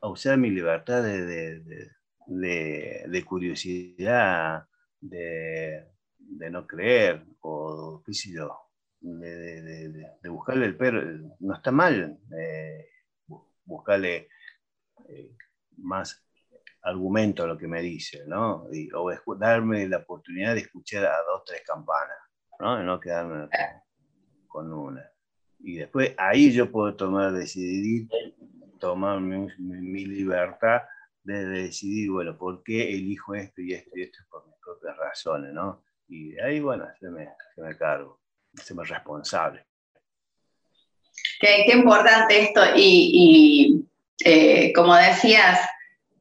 a 0.01 0.07
usar 0.07 0.37
mi 0.37 0.49
libertad 0.49 1.03
de, 1.03 1.25
de, 1.59 1.91
de, 2.27 3.05
de 3.07 3.25
curiosidad, 3.25 4.65
de, 4.99 5.85
de, 6.17 6.49
no 6.49 6.65
creer, 6.65 7.25
o 7.41 8.01
qué 8.05 8.13
sé 8.13 8.31
de, 9.01 10.17
de 10.21 10.29
buscarle 10.29 10.65
el 10.65 10.77
perro, 10.77 11.01
no 11.39 11.55
está 11.55 11.71
mal 11.71 12.19
eh, 12.37 12.87
buscarle 13.65 14.29
eh, 15.09 15.35
más 15.77 16.23
argumento 16.81 17.43
a 17.43 17.47
lo 17.47 17.57
que 17.57 17.67
me 17.67 17.81
dice, 17.81 18.23
¿no? 18.27 18.67
Y, 18.71 18.89
o 18.93 19.11
darme 19.35 19.87
la 19.87 19.97
oportunidad 19.97 20.53
de 20.53 20.61
escuchar 20.61 21.05
a 21.05 21.17
dos, 21.27 21.43
tres 21.45 21.63
campanas, 21.65 22.17
¿no? 22.59 22.81
Y 22.81 22.85
no 22.85 22.99
quedarme 22.99 23.49
con, 24.47 24.71
una. 24.71 25.03
Y 25.59 25.77
después 25.77 26.13
ahí 26.17 26.51
yo 26.51 26.71
puedo 26.71 26.95
tomar, 26.95 27.33
decidir, 27.33 28.07
tomar 28.79 29.19
mi 29.19 30.05
libertad 30.05 30.83
de 31.25 31.45
decidir, 31.45 32.11
bueno, 32.11 32.37
¿por 32.37 32.63
qué 32.63 32.89
elijo 32.89 33.35
esto 33.35 33.61
y 33.61 33.73
esto 33.73 33.91
y 33.95 34.03
esto 34.03 34.19
por 34.29 34.45
mis 34.47 34.55
propias 34.63 34.95
razones, 34.95 35.51
¿no? 35.53 35.83
Y 36.07 36.39
ahí, 36.39 36.59
bueno, 36.59 36.85
se 36.99 37.09
me, 37.09 37.27
se 37.55 37.61
me 37.61 37.75
cargo, 37.75 38.21
se 38.53 38.73
me 38.73 38.83
responsable. 38.83 39.65
Qué, 41.39 41.65
qué 41.65 41.73
importante 41.73 42.41
esto 42.41 42.61
y, 42.75 43.09
y 43.13 43.85
eh, 44.23 44.71
como 44.73 44.95
decías, 44.95 45.59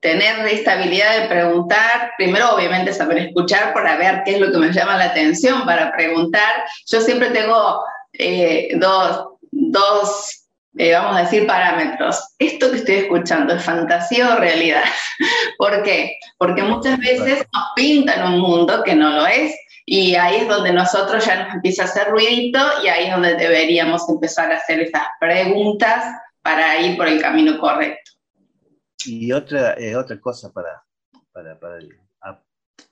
tener 0.00 0.46
esta 0.49 0.73
habilidad 0.73 1.23
de 1.23 1.28
preguntar, 1.28 2.12
primero 2.16 2.54
obviamente 2.54 2.92
saber 2.92 3.18
escuchar 3.18 3.73
para 3.73 3.96
ver 3.96 4.23
qué 4.25 4.32
es 4.32 4.40
lo 4.40 4.50
que 4.50 4.58
me 4.58 4.73
llama 4.73 4.96
la 4.96 5.06
atención, 5.06 5.64
para 5.64 5.92
preguntar. 5.92 6.64
Yo 6.87 7.00
siempre 7.00 7.30
tengo 7.30 7.82
eh, 8.12 8.76
dos, 8.78 9.28
dos 9.50 10.43
eh, 10.76 10.93
vamos 10.93 11.16
a 11.16 11.21
decir, 11.21 11.47
parámetros. 11.47 12.35
¿Esto 12.38 12.71
que 12.71 12.78
estoy 12.78 12.95
escuchando 12.97 13.54
es 13.54 13.62
fantasía 13.62 14.35
o 14.35 14.38
realidad? 14.38 14.83
¿Por 15.59 15.83
qué? 15.83 16.16
Porque 16.38 16.62
muchas 16.62 16.99
veces 16.99 17.47
nos 17.52 17.64
pintan 17.76 18.35
un 18.35 18.40
mundo 18.40 18.83
que 18.83 18.95
no 18.95 19.11
lo 19.11 19.26
es 19.26 19.54
y 19.87 20.14
ahí 20.14 20.37
es 20.37 20.49
donde 20.49 20.73
nosotros 20.73 21.25
ya 21.25 21.45
nos 21.45 21.54
empieza 21.54 21.83
a 21.83 21.87
hacer 21.87 22.09
ruidito 22.09 22.59
y 22.83 22.88
ahí 22.88 23.07
es 23.07 23.12
donde 23.12 23.37
deberíamos 23.37 24.09
empezar 24.09 24.50
a 24.50 24.57
hacer 24.57 24.81
esas 24.81 25.07
preguntas 25.21 26.04
para 26.43 26.81
ir 26.81 26.97
por 26.97 27.07
el 27.07 27.21
camino 27.21 27.59
correcto. 27.59 28.12
Y 29.07 29.31
otra, 29.33 29.75
eh, 29.75 29.95
otra 29.95 30.19
cosa 30.21 30.50
para, 30.52 30.83
para, 31.33 31.59
para, 31.59 31.78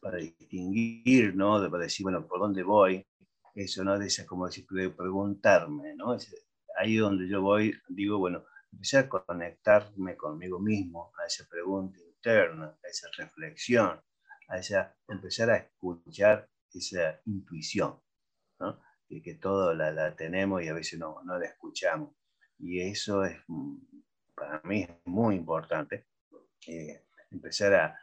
para 0.01 0.19
distinguir, 0.19 1.35
¿no? 1.35 1.69
Para 1.71 1.85
decir, 1.85 2.05
bueno, 2.05 2.27
¿por 2.27 2.39
dónde 2.39 2.63
voy? 2.63 3.05
Eso, 3.55 3.83
¿no? 3.83 3.99
De 3.99 4.07
esa, 4.07 4.27
como 4.27 4.47
decir, 4.47 4.67
preguntarme, 4.67 5.95
¿no? 5.95 6.17
Ahí 6.83 6.97
donde 6.97 7.29
yo 7.29 7.41
voy, 7.41 7.75
digo, 7.89 8.19
bueno, 8.19 8.45
empezar 8.73 9.05
a 9.05 9.09
conectarme 9.09 10.17
conmigo 10.17 10.59
mismo, 10.59 11.13
a 11.23 11.27
esa 11.27 11.47
pregunta 11.49 11.99
interna, 12.01 12.77
a 12.83 12.89
esa 12.89 13.09
reflexión, 13.17 14.01
a 14.49 14.59
esa, 14.59 14.95
empezar 15.09 15.51
a 15.51 15.57
escuchar 15.57 16.49
esa 16.73 17.21
intuición, 17.27 18.01
¿no? 18.59 18.81
que, 19.09 19.23
que 19.23 19.35
todo 19.35 19.75
la, 19.75 19.91
la, 19.93 20.17
tenemos 20.17 20.63
y 20.63 20.69
a 20.69 20.75
veces 20.75 20.99
no, 20.99 21.23
no 21.25 21.39
la 21.39 21.47
escuchamos. 21.47 22.15
Y 22.59 22.81
eso 22.81 23.25
es, 23.25 23.39
mm, 23.47 23.77
para 24.35 24.61
mí 24.65 24.87
muy 25.05 25.37
importante, 25.37 26.07
eh, 26.67 27.05
empezar 27.31 27.75
a, 27.75 27.99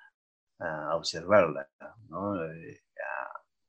a, 0.59 0.95
observarla, 0.95 1.69
¿no? 2.09 2.43
Eh, 2.45 2.83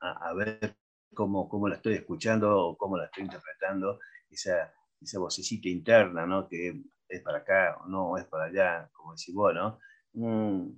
a, 0.00 0.28
a, 0.28 0.34
ver 0.34 0.76
cómo, 1.14 1.48
cómo 1.48 1.68
la 1.68 1.76
estoy 1.76 1.94
escuchando 1.94 2.58
o 2.58 2.76
cómo 2.76 2.96
la 2.96 3.06
estoy 3.06 3.24
interpretando, 3.24 3.98
esa, 4.30 4.72
esa 5.00 5.18
vocecita 5.18 5.68
interna, 5.68 6.26
¿no? 6.26 6.48
Que 6.48 6.82
es 7.08 7.22
para 7.22 7.38
acá 7.38 7.78
o 7.82 7.88
no, 7.88 8.16
es 8.16 8.24
para 8.26 8.44
allá, 8.44 8.90
como 8.92 9.14
decís 9.14 9.34
vos, 9.34 9.54
¿no? 9.54 9.78
Mm, 10.12 10.70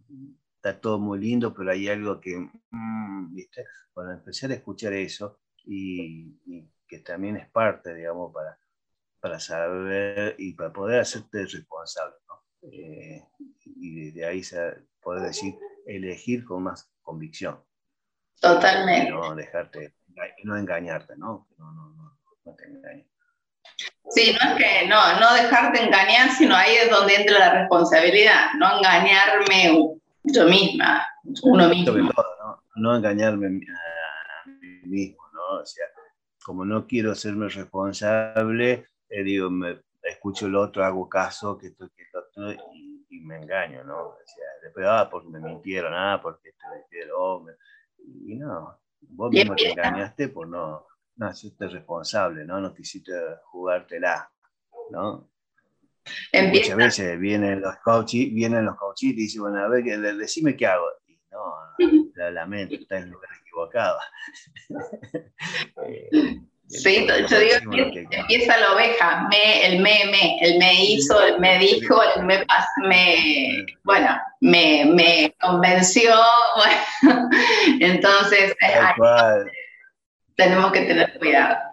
está 0.56 0.80
todo 0.80 0.98
muy 0.98 1.18
lindo, 1.18 1.52
pero 1.54 1.70
hay 1.70 1.88
algo 1.88 2.20
que, 2.20 2.38
mm, 2.70 3.34
¿viste? 3.34 3.64
Cuando 3.92 4.12
empecé 4.12 4.46
a 4.46 4.54
escuchar 4.54 4.92
eso 4.94 5.40
y, 5.64 6.38
que 6.86 6.98
también 7.00 7.36
es 7.36 7.50
parte, 7.50 7.94
digamos, 7.94 8.32
para, 8.32 8.58
para 9.20 9.40
saber 9.40 10.34
y 10.38 10.52
para 10.54 10.72
poder 10.72 11.00
hacerte 11.00 11.46
responsable, 11.46 12.16
¿no? 12.28 12.44
Eh, 12.70 13.24
y 13.64 14.10
desde 14.10 14.26
ahí 14.26 14.42
poder 15.00 15.22
decir, 15.22 15.54
elegir 15.86 16.44
con 16.44 16.62
más 16.62 16.92
convicción. 17.02 17.62
Totalmente. 18.40 19.10
no 19.10 19.34
dejarte, 19.34 19.94
no 20.44 20.56
engañarte, 20.56 21.16
¿no? 21.16 21.48
No, 21.58 21.72
no, 21.72 21.94
no, 21.94 22.18
no 22.44 22.54
te 22.54 22.64
engañes. 22.66 23.11
Sí, 24.10 24.34
no 24.34 24.50
es 24.50 24.56
que 24.56 24.88
no, 24.88 25.20
no 25.20 25.34
dejarte 25.34 25.82
engañar, 25.82 26.30
sino 26.32 26.54
ahí 26.54 26.74
es 26.74 26.90
donde 26.90 27.14
entra 27.14 27.38
la 27.38 27.52
responsabilidad, 27.60 28.52
no 28.58 28.78
engañarme 28.78 29.96
yo 30.24 30.44
misma, 30.46 31.06
uno 31.42 31.68
mismo. 31.68 31.94
¿no? 31.94 32.62
no 32.76 32.96
engañarme 32.96 33.46
a 33.46 33.50
mí 33.50 34.80
mismo, 34.84 35.22
¿no? 35.32 35.60
O 35.60 35.66
sea, 35.66 35.86
como 36.44 36.64
no 36.64 36.86
quiero 36.86 37.14
serme 37.14 37.48
responsable, 37.48 38.86
eh, 39.08 39.22
digo, 39.22 39.50
me, 39.50 39.80
escucho 40.02 40.46
el 40.46 40.56
otro, 40.56 40.84
hago 40.84 41.08
caso, 41.08 41.56
que 41.56 41.68
esto, 41.68 41.88
que 41.96 42.04
otro, 42.16 42.52
y, 42.74 43.20
me 43.20 43.36
engaño, 43.36 43.84
¿no? 43.84 43.98
O 43.98 44.18
sea, 44.26 44.46
después, 44.62 44.84
ah, 44.88 45.08
porque 45.10 45.28
me 45.28 45.38
mintieron, 45.38 45.94
ah, 45.94 46.18
porque 46.20 46.50
te 46.52 46.76
mintieron, 46.76 47.46
y 48.26 48.34
no, 48.34 48.78
vos 49.00 49.30
mismo 49.30 49.54
te 49.54 49.70
engañaste 49.70 50.28
por 50.28 50.48
no 50.48 50.86
no 51.16 51.30
hiciste 51.30 51.68
responsable, 51.68 52.44
¿no? 52.44 52.60
No 52.60 52.74
quisiste 52.74 53.12
jugártela, 53.44 54.30
¿no? 54.90 55.28
Muchas 56.32 56.76
veces 56.76 57.18
vienen 57.18 57.60
los 57.60 57.76
coaches, 57.78 58.32
vienen 58.32 58.64
los 58.64 58.76
coaches 58.76 59.10
y 59.10 59.12
dicen, 59.12 59.42
bueno, 59.42 59.60
a 59.60 59.68
ver, 59.68 59.84
decime 60.16 60.56
qué 60.56 60.66
hago. 60.66 60.86
Y 61.06 61.18
no, 61.30 61.54
la 62.14 62.30
lamento, 62.30 62.74
está 62.74 62.98
en 62.98 63.04
el 63.04 63.10
lugar 63.10 63.30
equivocado. 63.40 63.98
sí, 66.66 67.06
yo 67.06 67.38
digo 67.38 67.90
que, 67.92 68.06
empieza 68.10 68.58
la 68.58 68.72
oveja, 68.72 69.28
me, 69.30 69.66
el 69.66 69.80
me, 69.80 70.06
me, 70.10 70.38
el 70.40 70.58
me 70.58 70.84
hizo, 70.84 71.22
el 71.22 71.38
me 71.38 71.58
dijo, 71.58 72.02
el 72.16 72.24
me, 72.24 72.44
me 72.88 73.66
bueno, 73.84 74.16
me, 74.40 74.86
me 74.86 75.36
convenció, 75.40 76.12
bueno, 77.04 77.28
entonces... 77.80 78.54
tenemos 80.36 80.72
que 80.72 80.82
tener 80.82 81.18
cuidado. 81.18 81.72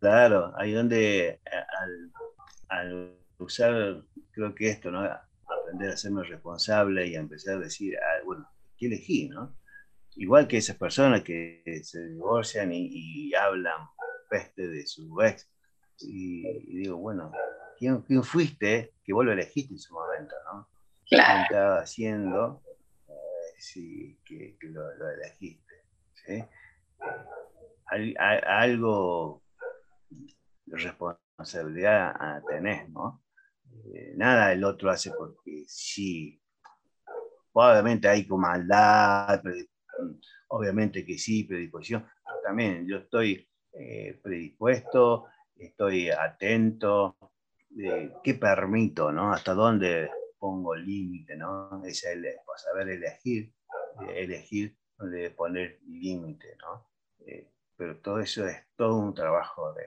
Claro, 0.00 0.52
ahí 0.56 0.72
donde 0.72 1.28
eh, 1.28 1.40
al, 2.68 3.16
usar, 3.38 4.02
creo 4.30 4.54
que 4.54 4.70
esto, 4.70 4.90
¿no? 4.90 5.00
Aprender 5.00 5.90
a 5.90 5.96
serme 5.96 6.22
responsable 6.24 7.06
y 7.06 7.16
a 7.16 7.20
empezar 7.20 7.56
a 7.56 7.60
decir, 7.60 7.96
ah, 7.98 8.22
bueno, 8.24 8.48
¿qué 8.76 8.86
elegí, 8.86 9.28
no? 9.28 9.56
Igual 10.16 10.46
que 10.46 10.58
esas 10.58 10.76
personas 10.76 11.22
que 11.22 11.62
se 11.82 12.08
divorcian 12.08 12.70
y, 12.72 13.34
hablan 13.34 13.88
peste 14.30 14.68
de 14.68 14.86
su 14.86 15.20
ex, 15.22 15.48
y, 16.00 16.42
digo, 16.82 16.96
bueno, 16.96 17.32
¿quién, 17.78 18.00
¿quién, 18.02 18.22
fuiste 18.22 18.94
que 19.04 19.12
vos 19.12 19.24
lo 19.24 19.32
elegiste 19.32 19.74
en 19.74 19.78
su 19.78 19.92
momento, 19.92 20.34
no? 20.52 20.68
Claro. 21.08 21.34
¿Qué 21.34 21.54
estaba 21.54 21.80
haciendo 21.80 22.62
eh, 23.08 23.12
sí, 23.58 24.18
que, 24.24 24.56
lo, 24.62 24.94
lo 24.94 25.10
elegiste? 25.10 25.74
¿sí? 26.14 26.44
Algo 28.46 29.42
de 30.64 30.76
responsabilidad 30.76 32.42
tenés, 32.48 32.88
¿no? 32.90 33.22
Eh, 33.92 34.14
nada 34.16 34.52
el 34.52 34.64
otro 34.64 34.90
hace 34.90 35.10
porque 35.10 35.64
sí. 35.66 36.40
Obviamente 37.52 38.08
hay 38.08 38.26
con 38.26 38.40
maldad, 38.40 39.42
obviamente 40.48 41.04
que 41.04 41.18
sí, 41.18 41.44
predisposición. 41.44 42.06
también 42.44 42.86
yo 42.86 42.98
estoy 42.98 43.48
eh, 43.72 44.18
predispuesto, 44.22 45.26
estoy 45.56 46.10
atento, 46.10 47.16
qué 48.22 48.34
permito, 48.34 49.12
¿no? 49.12 49.32
Hasta 49.32 49.54
dónde 49.54 50.10
pongo 50.38 50.74
límite, 50.74 51.36
¿no? 51.36 51.84
Es 51.84 52.04
el, 52.04 52.26
saber 52.56 52.88
elegir, 52.88 53.52
elegir 54.14 54.76
de 54.98 55.30
poner 55.30 55.80
límite, 55.86 56.56
¿no? 56.60 56.93
Eh, 57.26 57.50
pero 57.76 57.98
todo 57.98 58.20
eso 58.20 58.46
es 58.46 58.56
todo 58.76 58.96
un 58.96 59.14
trabajo 59.14 59.72
de, 59.72 59.86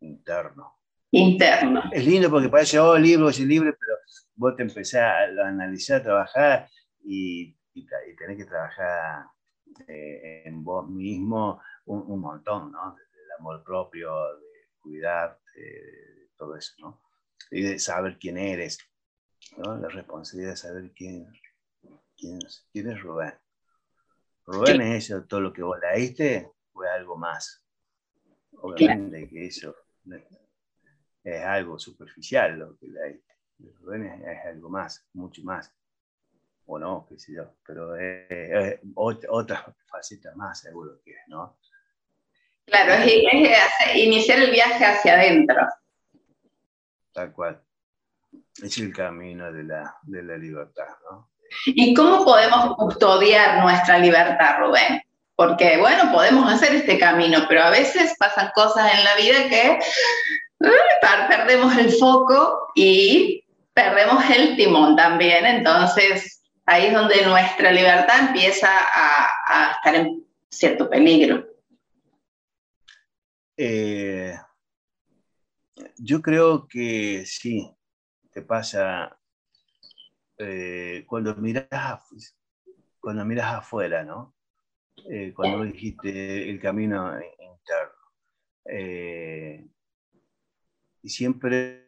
interno. 0.00 0.78
Interno. 1.10 1.82
Es 1.92 2.04
lindo 2.04 2.30
porque 2.30 2.48
parece, 2.48 2.78
oh, 2.78 2.98
libro, 2.98 3.28
es 3.28 3.40
libre, 3.40 3.72
pero 3.72 3.94
vos 4.34 4.56
te 4.56 4.62
empezás 4.62 5.02
a 5.02 5.46
analizar, 5.46 6.00
a 6.00 6.04
trabajar 6.04 6.68
y, 7.04 7.56
y, 7.74 7.86
tenés 8.16 8.36
que 8.36 8.44
trabajar 8.44 9.26
eh, 9.86 10.42
en 10.44 10.64
vos 10.64 10.88
mismo 10.88 11.60
un, 11.86 12.20
montón, 12.20 12.72
¿no? 12.72 12.96
El 12.96 13.32
amor 13.38 13.62
propio, 13.62 14.12
de 14.36 14.68
cuidar, 14.80 15.38
de 15.54 16.30
todo 16.36 16.56
eso, 16.56 16.74
¿no? 16.78 17.00
Y 17.50 17.62
de 17.62 17.78
saber 17.78 18.18
quién 18.18 18.36
eres, 18.38 18.78
¿no? 19.56 19.76
La 19.76 19.88
responsabilidad 19.88 20.52
de 20.52 20.56
saber 20.56 20.92
quién, 20.92 21.32
quién, 22.16 22.40
quién 22.72 22.90
es 22.90 23.00
Rubén. 23.00 23.34
Rubén 24.46 24.80
es 24.80 25.04
eso, 25.04 25.24
todo 25.24 25.40
lo 25.40 25.52
que 25.52 25.62
vos 25.62 25.78
leíste 25.80 26.50
fue 26.72 26.88
algo 26.88 27.16
más. 27.16 27.64
Obviamente 28.58 29.28
que 29.28 29.46
eso 29.46 29.74
es 31.24 31.44
algo 31.44 31.78
superficial 31.78 32.58
lo 32.58 32.76
que 32.78 32.86
leíste. 32.86 33.34
Rubén 33.80 34.22
es, 34.24 34.46
algo 34.46 34.68
más, 34.70 35.04
mucho 35.14 35.42
más. 35.42 35.72
O 36.66 36.78
no, 36.78 37.06
qué 37.08 37.18
sé 37.18 37.32
yo, 37.34 37.56
pero 37.64 37.96
es, 37.96 38.80
otra 38.94 39.74
faceta 39.86 40.34
más 40.34 40.60
seguro 40.60 41.00
que 41.04 41.12
es, 41.12 41.28
¿no? 41.28 41.58
Claro, 42.66 42.94
es, 43.04 43.96
iniciar 43.96 44.40
el 44.40 44.50
viaje 44.50 44.84
hacia 44.84 45.14
adentro. 45.14 45.62
Tal 47.12 47.32
cual. 47.32 47.62
Es 48.62 48.78
el 48.78 48.92
camino 48.92 49.52
de 49.52 49.64
la, 49.64 49.96
de 50.02 50.22
la 50.22 50.36
libertad, 50.36 50.88
¿no? 51.10 51.30
¿Y 51.66 51.94
cómo 51.94 52.24
podemos 52.24 52.76
custodiar 52.76 53.62
nuestra 53.62 53.98
libertad, 53.98 54.58
Rubén? 54.60 55.02
Porque, 55.34 55.76
bueno, 55.78 56.10
podemos 56.12 56.50
hacer 56.50 56.74
este 56.74 56.98
camino, 56.98 57.44
pero 57.48 57.62
a 57.62 57.70
veces 57.70 58.14
pasan 58.18 58.50
cosas 58.54 58.92
en 58.94 59.04
la 59.04 59.16
vida 59.16 59.48
que 59.48 59.72
eh, 59.72 61.28
perdemos 61.28 61.76
el 61.76 61.92
foco 61.92 62.72
y 62.74 63.44
perdemos 63.74 64.24
el 64.30 64.56
timón 64.56 64.96
también. 64.96 65.44
Entonces, 65.44 66.42
ahí 66.64 66.86
es 66.86 66.94
donde 66.94 67.24
nuestra 67.26 67.70
libertad 67.70 68.28
empieza 68.28 68.68
a, 68.70 69.72
estar 69.72 69.94
en 69.94 70.24
cierto 70.48 70.88
peligro. 70.88 71.46
Eh, 73.58 74.34
yo 75.98 76.22
creo 76.22 76.66
que 76.66 77.24
sí, 77.26 77.70
te 78.32 78.42
pasa 78.42 79.18
eh, 80.38 81.04
cuando 81.06 81.34
miras 81.36 81.66
cuando 83.00 83.24
miras 83.24 83.54
afuera, 83.54 84.04
¿no? 84.04 84.34
Eh, 85.08 85.32
cuando 85.34 85.62
dijiste 85.62 86.50
el 86.50 86.60
camino 86.60 87.14
interno. 87.14 87.92
Eh, 88.64 89.66
y 91.02 91.08
siempre 91.08 91.86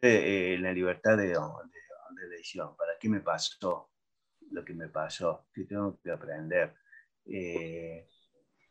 la 0.59 0.71
libertad 0.71 1.17
de, 1.17 1.27
de, 1.27 2.29
decisión. 2.29 2.75
¿Para 2.77 2.97
qué 2.97 3.09
me 3.09 3.19
pasó 3.19 3.91
lo 4.51 4.63
que 4.63 4.73
me 4.73 4.87
pasó? 4.87 5.47
¿Qué 5.53 5.65
tengo 5.65 5.99
que 6.01 6.11
aprender? 6.11 6.75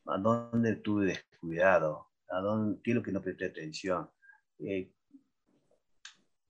¿A 0.06 0.18
dónde 0.18 0.76
tuve 0.76 1.06
descuidado? 1.06 2.08
¿A 2.30 2.40
dónde, 2.40 2.80
¿Qué 2.82 2.92
es 2.92 2.96
lo 2.96 3.02
que 3.02 3.12
no 3.12 3.20
presté 3.20 3.46
atención? 3.46 4.10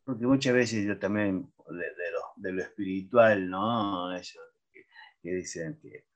porque 0.05 0.27
muchas 0.27 0.55
veces 0.55 0.87
yo 0.87 0.99
también 0.99 1.53
de 1.77 2.53
lo 2.53 2.63
espiritual, 2.63 3.49
¿no? 3.49 4.15
Eso 4.15 4.41
que, 4.73 5.35
dicen 5.35 5.79
que, 5.81 6.07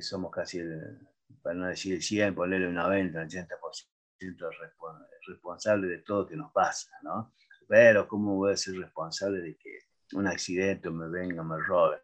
somos 0.00 0.30
casi, 0.30 0.58
el, 0.58 1.08
para 1.42 1.56
no 1.56 1.66
decir 1.66 1.94
el 1.94 2.02
100, 2.02 2.34
ponerle 2.34 2.68
un 2.68 2.74
90, 2.74 3.20
un 3.20 3.28
80% 3.28 3.48
responsable 5.26 5.88
de 5.88 5.98
todo 5.98 6.26
que 6.26 6.36
nos 6.36 6.52
pasa, 6.52 6.90
¿no? 7.02 7.32
Pero 7.66 8.08
¿cómo 8.08 8.36
voy 8.36 8.52
a 8.52 8.56
ser 8.56 8.76
responsable 8.76 9.40
de 9.40 9.56
que 9.56 9.78
un 10.14 10.26
accidente 10.26 10.88
me 10.90 11.08
venga, 11.08 11.42
me 11.42 11.58
robe? 11.58 11.98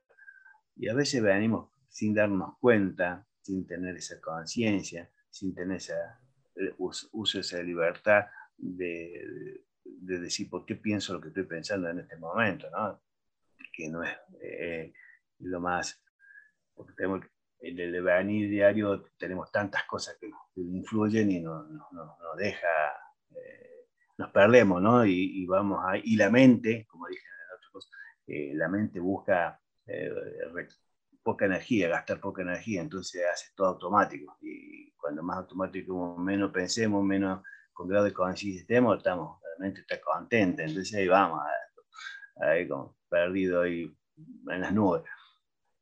Y 0.77 0.89
a 0.89 0.95
veces 0.95 1.23
venimos 1.23 1.71
sin 1.89 2.15
darnos 2.15 2.59
cuenta, 2.59 3.27
sin 3.41 3.67
tener 3.67 3.97
esa 3.97 4.21
conciencia, 4.21 5.11
sin 5.31 5.55
tener 5.55 5.77
esa, 5.77 6.21
eh, 6.57 6.75
uso, 6.79 7.41
esa 7.41 7.63
libertad 7.63 8.27
de, 8.57 9.65
de, 9.85 10.19
decir 10.19 10.49
por 10.51 10.65
qué 10.65 10.77
pienso 10.77 11.13
lo 11.13 11.21
que 11.21 11.29
estoy 11.29 11.45
pensando 11.45 11.89
en 11.89 12.01
este 12.01 12.17
momento, 12.17 12.69
¿no? 12.71 13.01
que 13.73 13.89
no 13.89 14.03
es 14.05 14.17
eh, 14.41 14.93
lo 15.41 15.61
más, 15.61 16.01
porque 16.75 16.93
tenemos 16.93 17.25
en 17.65 17.79
el 17.79 17.93
devenir 17.93 18.51
diario 18.51 19.05
tenemos 19.19 19.51
tantas 19.51 19.85
cosas 19.85 20.17
que, 20.21 20.31
influyen 20.57 21.31
y 21.31 21.41
nos 21.41 21.69
no, 21.71 22.17
deja, 22.37 22.69
eh, 23.35 23.89
nos 24.19 24.31
perdemos, 24.31 24.81
¿no? 24.81 25.05
Y, 25.05 25.45
vamos 25.47 25.81
y 26.05 26.17
la 26.17 26.31
mente, 26.31 26.87
como 26.89 27.09
dije 27.09 27.23
en 27.27 27.57
otras 27.57 27.71
cosas, 27.73 27.93
eh, 28.27 28.53
la 28.55 28.69
mente 28.69 29.01
busca 29.01 29.61
eh, 29.87 30.13
poca 31.23 31.47
energía, 31.47 31.89
gastar 31.89 32.21
poca 32.21 32.43
energía, 32.43 32.83
entonces 32.83 33.25
hace 33.33 33.53
todo 33.57 33.69
automático. 33.69 34.37
Y 34.43 34.93
cuando 34.93 35.23
más 35.23 35.39
automático, 35.39 36.17
menos 36.19 36.53
pensemos, 36.53 37.03
menos 37.03 37.43
con 37.73 37.89
grado 37.89 38.05
de 38.05 38.13
conciencia 38.13 38.61
estemos, 38.61 38.99
estamos, 38.99 39.41
está 39.61 40.01
contenta. 40.01 40.65
Entonces 40.65 40.95
ahí 40.95 41.09
vamos, 41.09 41.43
ahí 42.37 42.69
como 42.69 42.97
perdido 43.09 43.63
ahí 43.63 43.95
en 44.49 44.61
las 44.61 44.73
nubes. 44.73 45.03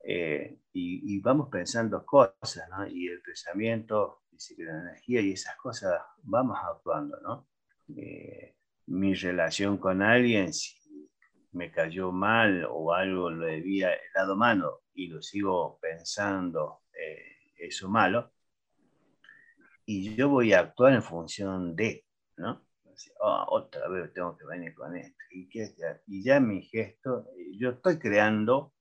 Eh, 0.05 0.59
y, 0.73 1.21
vamos 1.21 1.49
pensando 1.49 2.05
cosas, 2.05 2.69
¿no? 2.71 2.87
Y 2.87 3.07
el 3.09 3.23
pensamiento, 3.23 4.23
dice 4.31 4.57
que 4.57 4.65
la 4.65 4.81
energía 4.81 5.21
y 5.21 5.33
esas 5.33 5.57
cosas 5.57 6.01
vamos 6.23 6.59
actuando, 6.61 7.19
¿no? 7.21 7.49
Eh, 7.97 8.57
mi 8.87 9.15
relación 9.15 9.79
con 9.79 10.03
alguien, 10.03 10.53
si 10.53 10.77
me 11.53 11.71
cayó 11.71 12.11
mal 12.11 12.67
o 12.71 12.95
algo 12.95 13.31
lo 13.31 13.47
debía 13.47 13.93
el 13.93 14.13
lado 14.15 14.37
malo 14.37 14.85
y 14.95 15.09
lo 15.09 15.21
sigo 15.23 15.79
pensando 15.81 16.83
eh, 16.93 17.55
eso 17.59 17.89
malo, 17.89 18.33
y 19.85 20.15
yo 20.17 20.29
voy 20.29 20.53
a 20.53 20.61
actuar 20.61 20.95
en 20.95 21.03
función 21.03 21.77
de, 21.77 22.05
¿no? 22.37 22.65
Oh, 23.21 23.47
otra 23.49 23.89
vez 23.89 24.13
tengo 24.13 24.37
que 24.37 24.45
venir 24.45 24.75
con 24.75 24.97
esto. 24.97 25.19
Y, 25.31 25.49
y 26.07 26.25
ya 26.25 26.41
mi 26.41 26.63
gesto, 26.63 27.27
yo 27.59 27.71
estoy 27.71 27.99
creando 27.99 28.75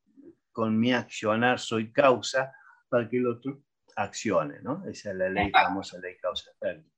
con 0.52 0.78
mi 0.78 0.94
accionar 0.94 1.60
soy 1.60 1.92
causa 1.92 2.54
para 2.90 3.08
que 3.10 3.18
el 3.18 3.28
otro 3.28 3.64
accione, 3.96 4.62
¿no? 4.62 4.84
Esa 4.88 5.12
es 5.12 5.16
la 5.16 5.30
ley, 5.30 5.52
famosa 5.52 6.00
ley 6.00 6.18
causa-efecto. 6.18 6.90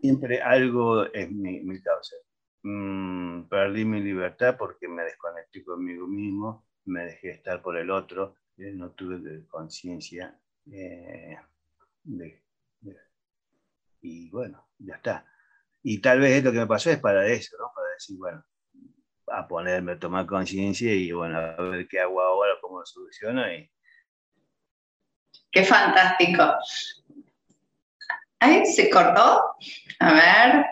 Siempre 0.00 0.40
algo 0.40 1.04
es 1.12 1.30
mi, 1.30 1.82
causa. 1.82 2.16
Mm, 2.62 3.48
perdí 3.48 3.84
mi 3.84 4.00
libertad 4.00 4.56
porque 4.58 4.88
me 4.88 5.02
desconecté 5.04 5.64
conmigo 5.64 6.06
mismo, 6.06 6.66
me 6.84 7.04
dejé 7.04 7.30
estar 7.30 7.62
por 7.62 7.76
el 7.76 7.90
otro, 7.90 8.36
eh, 8.56 8.72
no 8.72 8.90
tuve 8.92 9.46
conciencia 9.46 10.38
eh, 10.70 11.36
y 14.00 14.30
bueno, 14.30 14.68
ya 14.78 14.96
está. 14.96 15.26
Y 15.82 16.00
tal 16.00 16.20
vez 16.20 16.32
esto 16.32 16.52
que 16.52 16.58
me 16.58 16.66
pasó 16.66 16.90
es 16.90 16.98
para 16.98 17.26
eso, 17.26 17.56
¿no? 17.58 17.70
Para 17.74 17.88
decir, 17.92 18.16
bueno, 18.18 18.44
a 19.30 19.46
ponerme 19.46 19.92
a 19.92 19.98
tomar 19.98 20.26
conciencia 20.26 20.92
y 20.92 21.12
bueno, 21.12 21.38
a 21.38 21.62
ver 21.62 21.86
qué 21.88 22.00
hago 22.00 22.20
ahora, 22.20 22.54
cómo 22.60 22.80
lo 22.80 22.86
soluciono. 22.86 23.42
Qué 25.50 25.64
fantástico. 25.64 26.44
Ay, 28.40 28.66
se 28.66 28.90
cortó. 28.90 29.42
A 30.00 30.12
ver. 30.12 30.66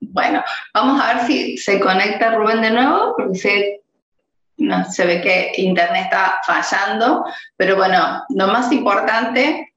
Bueno, 0.00 0.42
vamos 0.72 1.00
a 1.00 1.14
ver 1.14 1.26
si 1.26 1.58
se 1.58 1.78
conecta 1.80 2.34
Rubén 2.34 2.62
de 2.62 2.70
nuevo, 2.70 3.14
porque 3.16 3.38
se, 3.38 3.82
no, 4.68 4.84
se 4.90 5.06
ve 5.06 5.20
que 5.20 5.52
internet 5.56 6.04
está 6.04 6.40
fallando, 6.46 7.24
pero 7.56 7.76
bueno, 7.76 8.22
lo 8.28 8.46
más 8.48 8.70
importante 8.70 9.68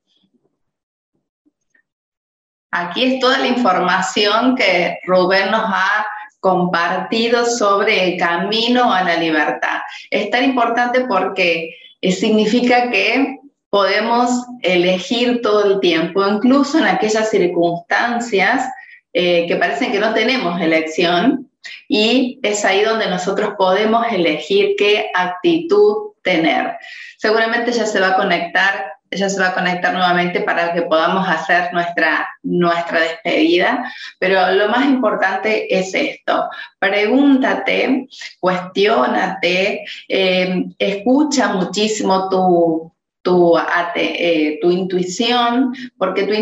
Aquí 2.72 3.04
es 3.04 3.20
toda 3.20 3.38
la 3.38 3.48
información 3.48 4.56
que 4.56 4.98
Rubén 5.04 5.52
nos 5.52 5.66
ha 5.66 6.08
compartido 6.40 7.46
sobre 7.46 8.14
el 8.14 8.18
camino 8.20 8.94
a 8.94 9.04
la 9.04 9.18
libertad. 9.18 9.80
Es 10.10 10.30
tan 10.30 10.46
importante 10.46 11.02
porque 11.02 11.76
significa 12.02 12.90
que 12.90 13.40
podemos 13.70 14.46
elegir 14.62 15.42
todo 15.42 15.66
el 15.66 15.80
tiempo, 15.82 16.26
incluso 16.26 16.78
en 16.80 16.86
aquellas 16.86 17.30
circunstancias 17.30 18.70
eh, 19.14 19.46
que 19.48 19.56
parecen 19.58 19.92
que 19.92 20.00
no 20.00 20.14
tenemos 20.14 20.60
elección, 20.62 21.41
y 21.88 22.40
es 22.44 22.66
ahí 22.66 22.84
donde 22.84 23.10
nosotros 23.10 23.54
podemos 23.58 24.06
elegir 24.12 24.76
qué 24.78 25.10
actitud 25.14 26.12
tener. 26.24 26.78
Seguramente 27.18 27.72
ya 27.72 27.86
se 27.86 28.00
va 28.00 28.10
a 28.10 28.18
conectar 28.18 28.92
ella 29.12 29.30
se 29.30 29.42
va 29.42 29.50
a 29.50 29.54
conectar 29.54 29.94
nuevamente 29.94 30.40
para 30.40 30.74
que 30.74 30.84
podamos 30.84 31.28
hacer 31.28 31.74
nuestra, 31.74 32.28
nuestra 32.44 33.02
despedida, 33.02 33.92
pero 34.20 34.52
lo 34.54 34.70
más 34.70 34.86
importante 34.86 35.68
es 35.78 35.94
esto, 35.94 36.50
pregúntate, 36.80 38.08
cuestionate, 38.40 39.84
eh, 40.08 40.66
escucha 40.80 41.50
muchísimo 41.50 42.30
tu, 42.30 42.94
tu, 43.22 43.60
eh, 43.96 44.60
tu 44.62 44.72
intuición, 44.72 45.74
porque 45.98 46.24
tu, 46.24 46.34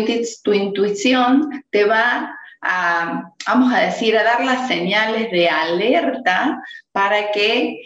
tu 0.44 0.52
intuición 0.52 1.64
te 1.70 1.84
va 1.84 2.36
a, 2.62 3.30
vamos 3.46 3.72
a 3.72 3.80
decir, 3.80 4.16
a 4.16 4.24
dar 4.24 4.44
las 4.44 4.68
señales 4.68 5.30
de 5.30 5.48
alerta 5.48 6.62
para 6.92 7.30
que 7.32 7.80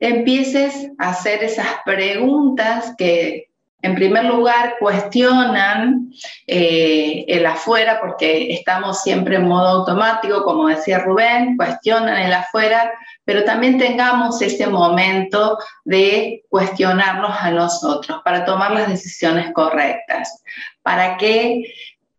empieces 0.00 0.90
a 0.98 1.10
hacer 1.10 1.42
esas 1.42 1.68
preguntas 1.84 2.94
que 2.96 3.48
en 3.80 3.94
primer 3.94 4.24
lugar, 4.24 4.74
cuestionan 4.80 6.10
eh, 6.48 7.24
el 7.28 7.46
afuera 7.46 8.00
porque 8.00 8.52
estamos 8.52 9.02
siempre 9.02 9.36
en 9.36 9.46
modo 9.46 9.68
automático, 9.68 10.42
como 10.42 10.66
decía 10.66 10.98
Rubén, 10.98 11.56
cuestionan 11.56 12.16
el 12.16 12.32
afuera, 12.32 12.92
pero 13.24 13.44
también 13.44 13.78
tengamos 13.78 14.42
ese 14.42 14.66
momento 14.66 15.58
de 15.84 16.42
cuestionarnos 16.48 17.36
a 17.38 17.52
nosotros 17.52 18.20
para 18.24 18.44
tomar 18.44 18.72
las 18.72 18.88
decisiones 18.88 19.52
correctas. 19.52 20.42
¿Para 20.82 21.16
qué 21.16 21.62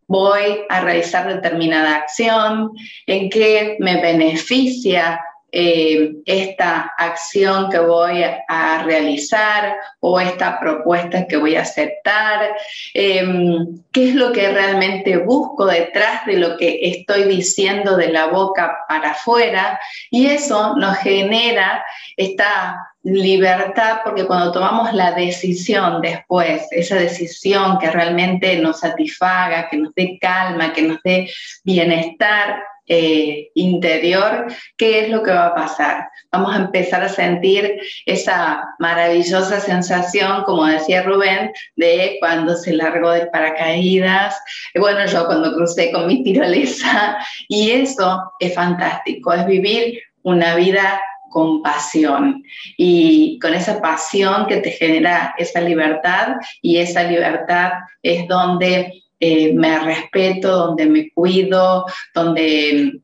voy 0.10 0.66
a 0.68 0.82
realizar 0.82 1.28
determinada 1.28 1.96
acción? 1.96 2.72
¿En 3.06 3.30
qué 3.30 3.78
me 3.80 4.02
beneficia 4.02 5.22
eh, 5.52 6.14
esta 6.26 6.94
acción 6.98 7.70
que 7.70 7.80
voy 7.80 8.24
a 8.48 8.84
realizar 8.84 9.76
o 10.00 10.20
esta 10.20 10.60
propuesta 10.60 11.28
que 11.28 11.38
voy 11.38 11.56
a 11.56 11.62
aceptar, 11.62 12.56
em, 12.94 13.82
qué 13.92 14.10
es 14.10 14.16
lo 14.16 14.32
que 14.32 14.52
realmente 14.52 15.18
busco 15.18 15.66
detrás 15.66 16.26
de 16.26 16.38
lo 16.38 16.58
que 16.58 16.80
estoy 16.82 17.24
diciendo 17.24 17.98
de 17.98 18.10
la 18.10 18.28
boca 18.28 18.78
para 18.88 19.12
afuera 19.12 19.80
y 20.12 20.28
eso 20.28 20.76
nos 20.76 20.98
genera 20.98 21.84
esta 22.16 22.90
libertad 23.04 24.00
porque 24.04 24.26
cuando 24.26 24.52
tomamos 24.52 24.94
la 24.94 25.14
decisión 25.14 26.02
después, 26.02 26.68
esa 26.72 26.96
decisión 26.96 27.78
que 27.80 27.90
realmente 27.90 28.58
nos 28.58 28.82
satisfaga, 28.82 29.70
que 29.70 29.78
nos 29.78 29.94
dé 29.96 30.18
calma, 30.20 30.74
que 30.74 30.82
nos 30.82 31.02
dé 31.04 31.30
bienestar, 31.64 32.62
eh, 32.90 33.52
interior, 33.54 34.48
¿qué 34.78 35.02
es 35.02 35.10
lo 35.10 35.22
que 35.24 35.32
va 35.32 35.48
a 35.48 35.56
pasar? 35.56 36.10
Vamos 36.32 36.54
a 36.54 36.58
empezar 36.58 37.04
a 37.04 37.10
sentir 37.10 37.80
esa 38.06 38.64
maravillosa 38.80 39.60
sensación, 39.60 40.44
como 40.44 40.66
decía 40.66 41.04
Rubén, 41.04 41.52
de 41.76 42.18
cuando 42.20 42.56
se 42.56 42.74
largó 42.74 43.12
de 43.12 43.28
paracaídas, 43.28 44.36
bueno, 44.76 45.06
yo 45.06 45.26
cuando 45.28 45.54
crucé 45.54 45.92
con 45.92 46.08
mi 46.08 46.24
tirolesa, 46.24 47.18
y 47.48 47.72
eso 47.72 48.22
es 48.40 48.54
fantástico, 48.56 49.34
es 49.34 49.46
vivir 49.46 50.02
una 50.24 50.56
vida 50.56 51.00
con 51.30 51.62
pasión 51.62 52.44
y 52.76 53.38
con 53.40 53.54
esa 53.54 53.80
pasión 53.80 54.48
que 54.48 54.58
te 54.58 54.72
genera 54.72 55.36
esa 55.38 55.62
libertad 55.62 56.38
y 56.62 56.78
esa 56.78 57.04
libertad 57.04 57.72
es 58.02 58.28
donde 58.28 59.04
eh, 59.20 59.54
me 59.54 59.80
respeto, 59.80 60.50
donde 60.50 60.86
me 60.86 61.12
cuido, 61.12 61.86
donde 62.14 63.00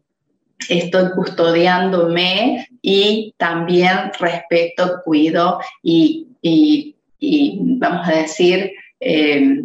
estoy 0.69 1.11
custodiándome 1.11 2.67
y 2.81 3.33
también 3.37 4.11
respeto, 4.19 5.01
cuido 5.03 5.59
y, 5.83 6.27
vamos 7.77 8.07
a 8.07 8.11
decir, 8.11 8.71
eh, 8.99 9.61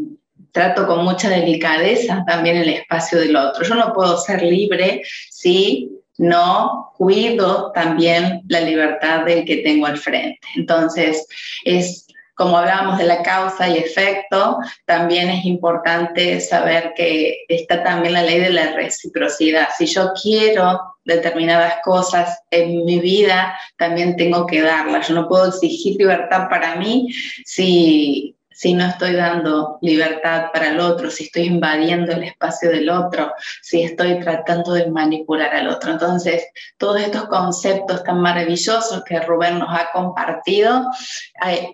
trato 0.53 0.87
con 0.87 1.05
mucha 1.05 1.29
delicadeza 1.29 2.25
también 2.27 2.57
el 2.57 2.69
espacio 2.69 3.21
del 3.21 3.37
otro. 3.37 3.65
Yo 3.65 3.75
no 3.77 3.93
puedo 3.93 4.17
ser 4.19 4.43
libre 4.43 5.03
si 5.31 5.91
no 6.19 6.93
cuido 6.97 7.73
también 7.73 8.43
la 8.49 8.61
libertad 8.61 9.25
del 9.25 9.45
que 9.45 9.59
tengo 9.59 9.87
al 9.87 9.97
frente. 9.97 10.47
Entonces, 10.57 11.27
es 11.65 12.07
como 12.40 12.57
hablábamos 12.57 12.96
de 12.96 13.05
la 13.05 13.22
causa 13.22 13.68
y 13.68 13.76
efecto, 13.76 14.61
también 14.87 15.29
es 15.29 15.44
importante 15.44 16.40
saber 16.40 16.94
que 16.96 17.44
está 17.46 17.85
también 17.85 18.14
la 18.14 18.22
ley 18.22 18.40
de 18.40 18.48
la 18.48 18.72
reciprocidad. 18.72 19.68
Si 19.76 19.85
yo 19.85 20.12
quiero 20.14 20.81
determinadas 21.05 21.74
cosas 21.85 22.40
en 22.50 22.87
mi 22.87 22.98
vida, 22.98 23.55
también 23.76 24.16
tengo 24.16 24.46
que 24.46 24.62
darlas. 24.62 25.09
Yo 25.09 25.16
no 25.16 25.29
puedo 25.29 25.48
exigir 25.48 25.96
libertad 25.98 26.48
para 26.48 26.76
mí 26.76 27.12
si, 27.44 28.35
si 28.61 28.75
no 28.75 28.85
estoy 28.85 29.14
dando 29.14 29.79
libertad 29.81 30.51
para 30.53 30.68
el 30.68 30.81
otro, 30.81 31.11
si 31.11 31.25
estoy 31.25 31.44
invadiendo 31.44 32.12
el 32.12 32.25
espacio 32.25 32.68
del 32.68 32.90
otro, 32.90 33.33
si 33.62 33.85
estoy 33.85 34.20
tratando 34.20 34.75
de 34.75 34.90
manipular 34.90 35.55
al 35.55 35.68
otro. 35.68 35.92
Entonces, 35.92 36.46
todos 36.77 37.01
estos 37.01 37.25
conceptos 37.29 38.05
tan 38.05 38.20
maravillosos 38.20 39.03
que 39.05 39.18
Rubén 39.20 39.61
nos 39.61 39.70
ha 39.70 39.90
compartido, 39.92 40.85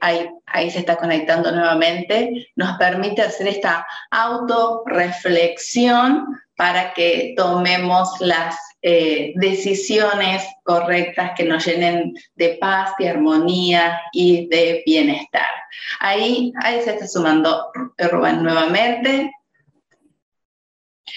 ahí, 0.00 0.30
se 0.70 0.78
está 0.78 0.94
conectando 0.94 1.50
nuevamente, 1.50 2.52
nos 2.54 2.78
permite 2.78 3.22
hacer 3.22 3.48
esta 3.48 3.84
autorreflexión 4.12 6.24
para 6.56 6.94
que 6.94 7.34
tomemos 7.36 8.10
las 8.20 8.54
eh, 8.88 9.32
decisiones 9.34 10.44
correctas 10.62 11.32
que 11.36 11.42
nos 11.42 11.66
llenen 11.66 12.14
de 12.36 12.50
paz, 12.60 12.92
de 13.00 13.08
armonía 13.08 14.00
y 14.12 14.46
de 14.46 14.84
bienestar. 14.86 15.48
Ahí, 15.98 16.52
se 16.84 16.92
está 16.92 17.08
sumando 17.08 17.72
Rubén 17.98 18.44
nuevamente. 18.44 19.32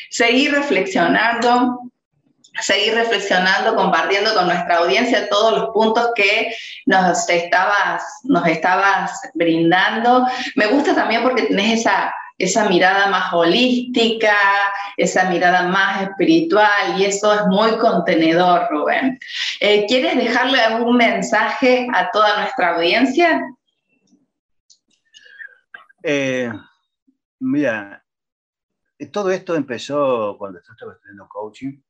Seguir 0.10 0.52
reflexionando, 0.52 1.92
seguir 2.60 2.96
reflexionando, 2.96 3.76
compartiendo 3.76 4.34
con 4.34 4.48
nuestra 4.48 4.78
audiencia 4.78 5.30
todos 5.30 5.60
los 5.60 5.70
puntos 5.70 6.10
que 6.16 6.52
nos 6.88 7.30
estabas, 7.30 8.02
nos 8.24 8.48
estabas 8.48 9.12
brindando. 9.36 10.26
Me 10.56 10.66
gusta 10.66 10.96
también 10.96 11.22
porque 11.22 11.44
tenés 11.44 11.82
esa 11.82 12.12
esa 12.40 12.70
mirada 12.70 13.08
más 13.08 13.34
holística, 13.34 14.34
esa 14.96 15.30
mirada 15.30 15.68
más 15.68 16.04
espiritual, 16.04 16.98
y 16.98 17.04
eso 17.04 17.34
es 17.34 17.46
muy 17.48 17.78
contenedor, 17.78 18.68
Rubén. 18.72 19.20
Eh, 19.60 19.86
¿Quieres 19.88 20.16
dejarle 20.16 20.60
algún 20.62 20.96
mensaje 20.96 21.88
a 21.94 22.10
toda 22.12 22.40
nuestra 22.40 22.76
audiencia? 22.76 23.42
Eh, 26.02 26.50
mira, 27.40 28.06
todo 29.12 29.32
esto 29.32 29.56
empezó 29.56 30.38
cuando 30.38 30.60
yo 30.60 30.72
estaba 30.72 30.94
estudiando 30.94 31.28
coaching 31.28 31.82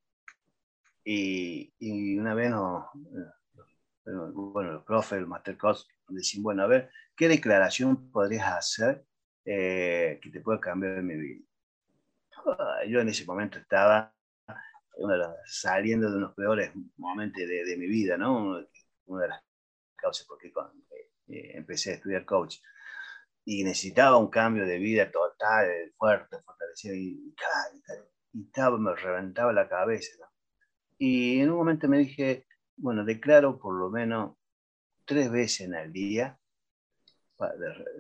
y, 1.04 1.72
una 2.18 2.34
vez 2.34 2.52
eh, 2.52 4.12
bueno, 4.34 4.72
el 4.74 4.84
profe, 4.84 5.18
el 5.18 5.28
master 5.28 5.58
coach, 5.58 5.82
decían, 6.08 6.42
bueno, 6.42 6.64
a 6.64 6.68
ver, 6.68 6.90
¿qué 7.16 7.28
declaración 7.28 8.10
podrías 8.12 8.48
hacer 8.48 9.06
eh, 9.52 10.20
que 10.22 10.30
te 10.30 10.42
puede 10.42 10.60
cambiar 10.60 11.02
mi 11.02 11.16
vida. 11.16 11.44
Ah, 12.46 12.82
yo 12.88 13.00
en 13.00 13.10
ese 13.10 13.26
momento 13.26 13.58
estaba 13.58 14.14
saliendo 15.46 16.12
de 16.12 16.18
unos 16.18 16.36
peores 16.36 16.72
momentos 16.98 17.42
de, 17.42 17.76
mi 17.76 17.88
vida, 17.88 18.16
¿no? 18.16 18.64
Una 19.08 19.24
de 19.24 19.28
las 19.28 19.44
causas 19.96 20.28
por 20.28 20.38
qué 20.38 20.54
eh, 21.30 21.58
empecé 21.58 21.90
a 21.90 21.94
estudiar 21.96 22.26
coach. 22.26 22.58
Y 23.44 23.64
necesitaba 23.64 24.18
un 24.18 24.30
cambio 24.30 24.68
de 24.68 24.78
vida 24.78 25.10
total, 25.10 25.94
fuerte, 25.98 26.38
fortalecido, 26.44 26.94
y, 26.94 27.34
y, 28.34 28.44
estaba, 28.46 28.78
me 28.78 28.94
reventaba 28.94 29.52
la 29.52 29.68
cabeza. 29.68 30.16
¿no? 30.20 30.28
Y 31.00 31.40
en 31.40 31.50
un 31.50 31.58
momento 31.58 31.88
me 31.88 31.98
dije, 31.98 32.46
bueno, 32.78 33.04
declaro 33.04 33.58
por 33.58 33.74
lo 33.74 33.90
menos 33.90 34.38
tres 35.06 35.32
veces 35.32 35.62
en 35.62 35.74
el 35.74 35.92
día 35.92 36.39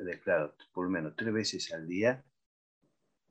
declaro 0.03 0.55
por 0.73 0.85
lo 0.85 0.91
menos 0.91 1.15
tres 1.15 1.33
veces 1.33 1.73
al 1.73 1.87
día 1.87 2.23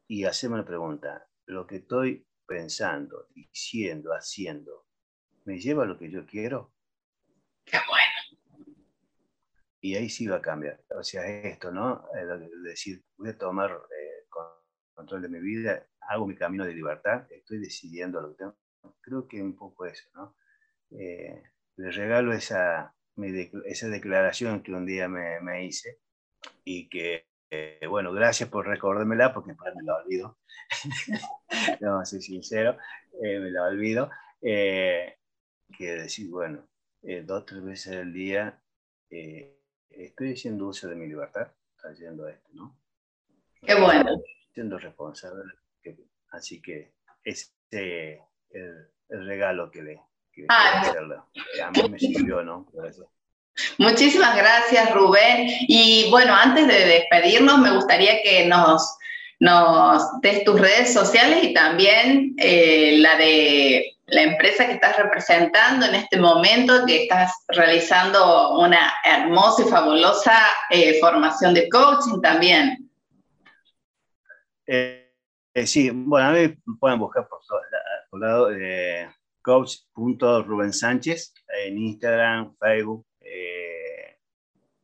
y 0.07 0.25
hacemos 0.25 0.57
una 0.57 0.67
pregunta. 0.67 1.29
¿Lo 1.47 1.67
que 1.67 1.77
estoy 1.77 2.27
pensando, 2.47 3.29
diciendo, 3.35 4.13
haciendo, 4.13 4.87
me 5.45 5.59
lleva 5.59 5.85
a 5.85 5.87
lo 5.87 5.99
que 5.99 6.11
yo 6.11 6.27
quiero? 6.27 6.73
Qué 7.65 7.79
bueno. 7.87 8.75
Y 9.81 9.95
ahí 9.95 10.09
sí 10.09 10.27
va 10.27 10.37
a 10.37 10.43
cambiar. 10.43 10.83
O 10.91 11.03
sea, 11.03 11.27
esto, 11.27 11.71
¿no? 11.71 12.09
decir, 12.65 13.05
voy 13.17 13.31
a 13.31 13.39
tomar 13.39 13.71
eh, 13.71 14.27
control 14.95 15.23
de 15.23 15.29
mi 15.29 15.41
vida, 15.41 15.87
hago 16.01 16.27
mi 16.27 16.35
camino 16.35 16.65
de 16.65 16.75
libertad, 16.75 17.31
estoy 17.31 17.59
decidiendo 17.59 18.21
lo 18.21 18.31
que 18.31 18.39
tengo. 18.39 18.57
Creo 19.01 19.29
que 19.29 19.43
un 19.43 19.57
poco 19.57 19.87
eso, 19.87 20.09
¿no? 20.15 20.37
Eh, 20.91 21.43
le 21.77 21.91
regalo 21.91 22.33
esa, 22.33 22.95
esa 23.65 23.89
declaración 23.89 24.63
que 24.63 24.73
un 24.73 24.87
día 24.87 25.09
me, 25.09 25.41
me 25.41 25.65
hice 25.65 25.99
y 26.65 26.89
que, 26.89 27.27
eh, 27.51 27.87
bueno, 27.89 28.13
gracias 28.13 28.49
por 28.49 28.67
recordármela 28.67 29.33
porque 29.33 29.53
me 29.53 29.83
la 29.83 29.97
olvido. 29.97 30.39
no, 31.81 32.05
soy 32.05 32.21
sincero, 32.21 32.77
eh, 33.23 33.39
me 33.39 33.51
la 33.51 33.65
olvido. 33.65 34.11
Eh, 34.43 35.17
que 35.77 35.93
decir, 35.93 36.31
bueno, 36.31 36.67
dos 37.03 37.43
o 37.43 37.45
tres 37.45 37.63
veces 37.63 37.97
al 37.97 38.13
día 38.13 38.63
estoy 39.91 40.33
haciendo 40.33 40.69
uso 40.69 40.89
de 40.89 40.97
mi 40.97 41.07
libertad, 41.07 41.53
haciendo 41.83 42.27
esto, 42.27 42.49
¿no? 42.55 42.79
Qué 43.61 43.75
bueno. 43.75 44.23
Siendo 44.55 44.79
responsable. 44.79 45.53
así 46.31 46.63
que 46.63 46.95
ese 47.23 47.53
es 47.71 48.21
el, 48.51 49.27
regalo 49.27 49.71
que 49.71 49.83
le, 49.83 50.01
que 50.39 50.47
ah. 50.49 50.93
A 51.65 51.71
mí 51.71 51.89
me 51.91 51.99
sirvió, 51.99 52.43
¿no? 52.43 52.67
Muchísimas 53.79 54.37
gracias, 54.37 54.93
Rubén. 54.95 55.49
Y 55.67 56.09
bueno, 56.11 56.35
antes 56.35 56.67
de 56.67 56.87
despedirnos, 56.87 57.59
me 57.59 57.73
gustaría 57.73 58.23
que 58.23 58.47
nos, 58.47 58.97
nos 59.41 60.21
des 60.21 60.45
tus 60.45 60.61
redes 60.61 60.93
sociales 60.93 61.43
y 61.43 61.55
también 61.55 62.35
eh, 62.39 62.99
la 62.99 63.17
de 63.17 63.95
la 64.07 64.23
empresa 64.23 64.67
que 64.67 64.73
estás 64.73 64.97
representando 64.97 65.85
en 65.85 65.97
este 65.97 66.19
momento, 66.19 66.87
que 66.87 67.03
estás 67.03 67.33
realizando 67.49 68.59
una 68.59 68.95
hermosa 69.05 69.63
y 69.63 69.69
fabulosa 69.69 70.39
eh, 70.71 70.99
formación 70.99 71.53
de 71.53 71.69
coaching 71.69 72.21
también. 72.23 72.91
Eh, 74.67 75.11
sí, 75.67 75.91
bueno, 75.93 76.29
a 76.29 76.33
mí 76.33 76.57
pueden 76.81 76.99
buscar 76.99 77.29
por 77.29 77.41
todos 77.47 77.63
por 78.11 78.21
lado, 78.21 78.51
coach.rubensánchez 79.49 81.33
en 81.65 81.79
Instagram, 81.79 82.55
Facebook, 82.59 83.07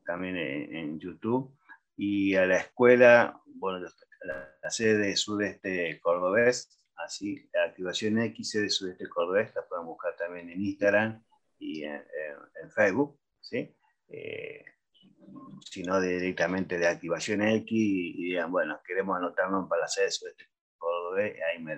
también 0.06 0.36
en, 0.38 0.98
YouTube. 0.98 1.54
Y 1.96 2.34
a 2.34 2.46
la 2.46 2.56
escuela, 2.58 3.42
bueno, 3.44 3.86
la, 4.22 4.70
sede 4.70 5.08
de 5.08 5.16
Sudeste 5.16 6.00
Cordobés, 6.00 6.82
así, 6.96 7.46
la 7.52 7.64
activación 7.64 8.18
X, 8.20 8.52
sede 8.52 8.70
Sudeste 8.70 9.06
Cordobés, 9.06 9.54
la 9.54 9.66
pueden 9.68 9.84
buscar 9.84 10.16
también 10.16 10.48
en 10.48 10.62
Instagram 10.62 11.22
y 11.58 11.84
en, 11.84 12.02
Facebook, 12.74 13.20
¿sí? 13.42 13.76
Eh, 14.08 14.64
sino 15.60 16.00
directamente 16.00 16.78
de 16.78 16.86
activación 16.86 17.42
X 17.42 17.70
y, 17.70 18.30
digan, 18.30 18.50
bueno, 18.50 18.80
queremos 18.86 19.18
anotarnos 19.18 19.68
para 19.68 19.82
la 19.82 19.88
sede 19.88 20.06
de 20.06 20.10
Sudeste 20.10 20.48
Cordobés, 20.78 21.36
ahí 21.52 21.62
me, 21.62 21.76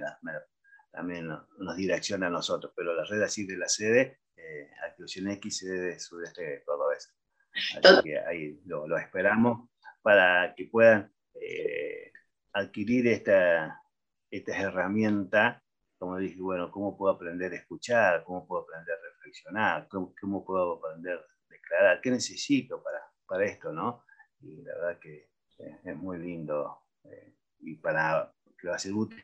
también 0.96 1.28
nos, 1.28 1.76
direcciona 1.76 2.28
a 2.28 2.30
nosotros, 2.30 2.72
pero 2.74 2.94
la 2.94 3.04
red 3.04 3.20
así 3.20 3.46
de 3.46 3.58
la 3.58 3.68
sede, 3.68 4.20
eh, 4.34 4.70
activación 4.88 5.28
X, 5.32 5.58
sede 5.58 5.80
de 5.80 6.00
Sudeste 6.00 6.62
Cordobés. 6.64 7.14
Así 7.52 8.02
que 8.02 8.18
ahí 8.18 8.58
lo, 8.64 8.96
esperamos 8.96 9.68
para 10.00 10.54
que 10.54 10.64
puedan 10.64 11.12
eh, 11.34 12.12
adquirir 12.54 13.08
esta, 13.08 13.82
esta 14.30 14.58
herramienta, 14.58 15.62
como 15.98 16.16
dije, 16.16 16.40
bueno, 16.40 16.70
cómo 16.70 16.96
puedo 16.96 17.12
aprender 17.12 17.52
a 17.52 17.56
escuchar, 17.56 18.24
cómo 18.24 18.46
puedo 18.46 18.62
aprender 18.62 18.94
a 18.94 19.14
reflexionar, 19.14 19.88
cómo, 19.88 20.44
puedo 20.46 20.78
aprender 20.78 21.18
a 21.18 21.26
declarar, 21.50 22.00
qué 22.00 22.10
necesito 22.10 22.82
para, 22.82 23.02
para 23.26 23.44
esto, 23.44 23.70
¿no? 23.70 24.02
Y 24.40 24.62
la 24.62 24.74
verdad 24.76 24.98
que 24.98 25.28
es 25.58 25.96
muy 25.96 26.18
lindo 26.18 26.84
eh, 27.04 27.34
y 27.60 27.74
para 27.76 28.32
que 28.58 28.68
va 28.68 28.76
a 28.76 28.78
ser 28.78 28.94
útil 28.94 29.22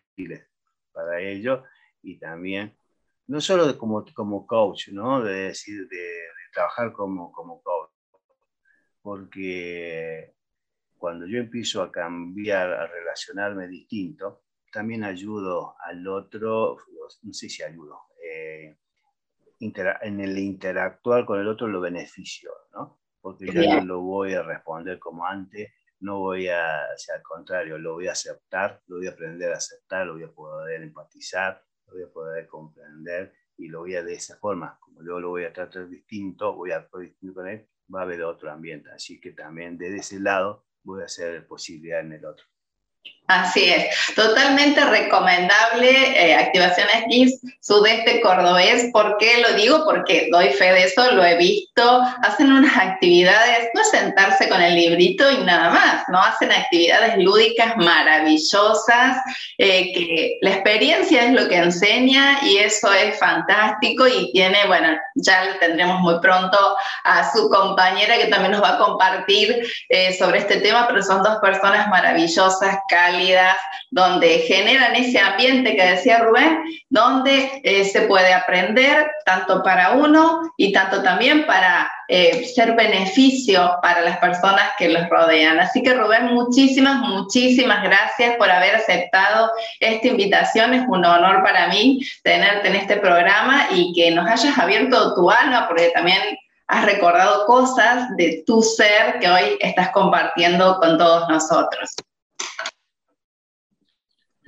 para 0.92 1.20
ello 1.20 1.64
y 2.02 2.18
también 2.18 2.76
no 3.26 3.40
solo 3.40 3.76
como, 3.78 4.04
como 4.14 4.46
coach, 4.46 4.88
¿no? 4.88 5.22
De 5.22 5.48
decir, 5.48 5.88
de, 5.88 5.96
de 5.96 6.50
trabajar 6.52 6.92
como, 6.92 7.32
como 7.32 7.62
coach, 7.62 7.90
porque 9.00 10.34
cuando 10.96 11.26
yo 11.26 11.38
empiezo 11.38 11.82
a 11.82 11.90
cambiar, 11.90 12.72
a 12.72 12.86
relacionarme 12.86 13.68
distinto, 13.68 14.42
también 14.72 15.04
ayudo 15.04 15.74
al 15.84 16.06
otro, 16.06 16.78
no 17.22 17.32
sé 17.32 17.48
si 17.48 17.62
ayudo, 17.62 18.00
eh, 18.24 18.76
en 19.60 20.20
el 20.20 20.38
interactuar 20.38 21.24
con 21.24 21.40
el 21.40 21.46
otro 21.46 21.68
lo 21.68 21.80
beneficio, 21.80 22.50
¿no? 22.72 23.00
Porque 23.20 23.46
yo 23.46 23.62
no 23.62 23.84
lo 23.84 24.00
voy 24.00 24.34
a 24.34 24.42
responder 24.42 24.98
como 24.98 25.24
antes, 25.24 25.72
no 26.02 26.18
voy 26.18 26.48
a, 26.48 26.86
o 26.86 27.14
al 27.14 27.22
contrario, 27.22 27.78
lo 27.78 27.94
voy 27.94 28.08
a 28.08 28.12
aceptar, 28.12 28.82
lo 28.88 28.96
voy 28.96 29.06
a 29.06 29.10
aprender 29.10 29.52
a 29.52 29.56
aceptar, 29.56 30.06
lo 30.06 30.14
voy 30.14 30.24
a 30.24 30.32
poder 30.32 30.82
empatizar, 30.82 31.64
lo 31.86 31.94
voy 31.94 32.02
a 32.02 32.12
poder 32.12 32.46
comprender 32.48 33.32
y 33.56 33.68
lo 33.68 33.80
voy 33.80 33.94
a 33.94 34.02
de 34.02 34.14
esa 34.14 34.36
forma, 34.36 34.76
como 34.80 35.04
yo 35.04 35.20
lo 35.20 35.30
voy 35.30 35.44
a 35.44 35.52
tratar 35.52 35.88
distinto, 35.88 36.54
voy 36.54 36.72
a 36.72 36.78
actuar 36.78 37.04
distinto 37.04 37.34
con 37.34 37.48
él, 37.48 37.68
va 37.94 38.00
a 38.00 38.02
haber 38.02 38.24
otro 38.24 38.50
ambiente. 38.50 38.90
Así 38.90 39.20
que 39.20 39.30
también 39.30 39.78
desde 39.78 39.98
ese 39.98 40.20
lado 40.20 40.66
voy 40.82 41.02
a 41.02 41.04
hacer 41.04 41.46
posibilidad 41.46 42.00
en 42.00 42.12
el 42.14 42.24
otro. 42.24 42.46
Así 43.28 43.64
es, 43.64 44.14
totalmente 44.14 44.84
recomendable 44.84 45.90
eh, 45.90 46.34
Activación 46.34 46.88
X 47.06 47.40
Sudeste 47.60 48.20
Cordobés. 48.20 48.90
¿Por 48.92 49.16
qué 49.18 49.40
lo 49.40 49.54
digo? 49.54 49.84
Porque 49.84 50.28
doy 50.32 50.50
fe 50.50 50.72
de 50.72 50.84
eso, 50.84 51.12
lo 51.12 51.24
he 51.24 51.36
visto. 51.36 52.02
Hacen 52.22 52.52
unas 52.52 52.76
actividades, 52.80 53.68
no 53.74 53.80
es 53.80 53.90
sentarse 53.90 54.48
con 54.48 54.60
el 54.60 54.74
librito 54.74 55.30
y 55.30 55.44
nada 55.44 55.70
más, 55.70 56.02
¿no? 56.08 56.20
Hacen 56.20 56.50
actividades 56.50 57.16
lúdicas 57.18 57.76
maravillosas, 57.76 59.18
eh, 59.58 59.92
que 59.94 60.38
la 60.42 60.50
experiencia 60.50 61.24
es 61.24 61.32
lo 61.32 61.48
que 61.48 61.56
enseña 61.56 62.40
y 62.42 62.58
eso 62.58 62.92
es 62.92 63.18
fantástico 63.18 64.06
y 64.08 64.32
tiene, 64.32 64.66
bueno, 64.66 64.98
ya 65.14 65.44
lo 65.44 65.58
tendremos 65.58 66.00
muy 66.00 66.18
pronto 66.20 66.76
a 67.04 67.32
su 67.32 67.48
compañera 67.48 68.18
que 68.18 68.26
también 68.26 68.52
nos 68.52 68.62
va 68.62 68.74
a 68.74 68.78
compartir 68.78 69.64
eh, 69.88 70.16
sobre 70.18 70.40
este 70.40 70.56
tema, 70.56 70.86
pero 70.88 71.02
son 71.02 71.22
dos 71.22 71.38
personas 71.40 71.88
maravillosas, 71.88 72.78
cálidas 73.12 73.56
donde 73.90 74.38
generan 74.40 74.96
ese 74.96 75.18
ambiente 75.18 75.76
que 75.76 75.84
decía 75.84 76.20
Rubén, 76.20 76.62
donde 76.88 77.60
eh, 77.62 77.84
se 77.84 78.02
puede 78.02 78.32
aprender 78.32 79.06
tanto 79.26 79.62
para 79.62 79.92
uno 79.92 80.40
y 80.56 80.72
tanto 80.72 81.02
también 81.02 81.44
para 81.46 81.90
eh, 82.08 82.44
ser 82.54 82.74
beneficio 82.74 83.78
para 83.82 84.00
las 84.00 84.16
personas 84.16 84.70
que 84.78 84.88
los 84.88 85.08
rodean. 85.10 85.60
Así 85.60 85.82
que 85.82 85.92
Rubén, 85.92 86.32
muchísimas, 86.32 87.00
muchísimas 87.00 87.82
gracias 87.82 88.36
por 88.36 88.50
haber 88.50 88.76
aceptado 88.76 89.50
esta 89.78 90.08
invitación. 90.08 90.72
Es 90.72 90.84
un 90.88 91.04
honor 91.04 91.42
para 91.42 91.68
mí 91.68 92.00
tenerte 92.24 92.68
en 92.68 92.76
este 92.76 92.96
programa 92.96 93.66
y 93.72 93.92
que 93.92 94.10
nos 94.10 94.26
hayas 94.26 94.56
abierto 94.58 95.14
tu 95.14 95.30
alma, 95.30 95.68
porque 95.68 95.90
también 95.90 96.22
has 96.68 96.86
recordado 96.86 97.44
cosas 97.44 98.08
de 98.16 98.42
tu 98.46 98.62
ser 98.62 99.18
que 99.20 99.28
hoy 99.28 99.58
estás 99.60 99.90
compartiendo 99.90 100.78
con 100.78 100.96
todos 100.96 101.28
nosotros. 101.28 101.94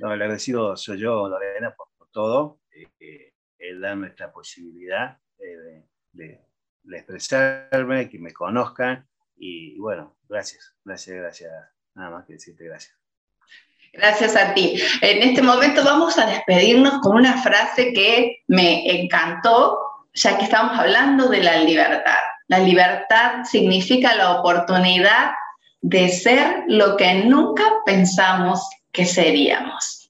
No, 0.05 0.11
agradecido 0.11 0.77
soy 0.77 0.99
yo, 0.99 1.27
Lorena, 1.27 1.73
por, 1.75 1.87
todo. 2.11 2.59
Eh, 2.99 3.33
el 3.57 3.81
darme 3.81 4.09
esta 4.09 4.31
posibilidad 4.31 5.17
eh, 5.39 5.83
de, 6.11 6.41
expresarme, 6.91 8.07
que 8.07 8.19
me 8.19 8.31
conozcan. 8.31 9.07
Y, 9.35 9.79
bueno, 9.79 10.15
gracias, 10.29 10.75
gracias, 10.85 11.17
gracias. 11.17 11.51
Nada 11.95 12.11
más 12.11 12.25
que 12.27 12.33
decirte 12.33 12.65
gracias. 12.65 12.95
Gracias 13.93 14.35
a 14.35 14.53
ti. 14.53 14.79
En 15.01 15.27
este 15.27 15.41
momento 15.41 15.83
vamos 15.83 16.19
a 16.19 16.27
despedirnos 16.27 17.01
con 17.01 17.15
una 17.15 17.41
frase 17.41 17.91
que 17.91 18.43
me 18.47 19.01
encantó, 19.01 19.79
ya 20.13 20.37
que 20.37 20.43
estamos 20.43 20.77
hablando 20.77 21.29
de 21.29 21.41
la 21.41 21.63
libertad. 21.63 22.19
La 22.47 22.59
libertad 22.59 23.43
significa 23.43 24.13
la 24.13 24.33
oportunidad 24.39 25.31
de 25.81 26.09
ser 26.09 26.63
lo 26.67 26.95
que 26.95 27.25
nunca 27.25 27.63
pensamos 27.87 28.69
que 28.95 29.05
seríamos. 29.05 30.09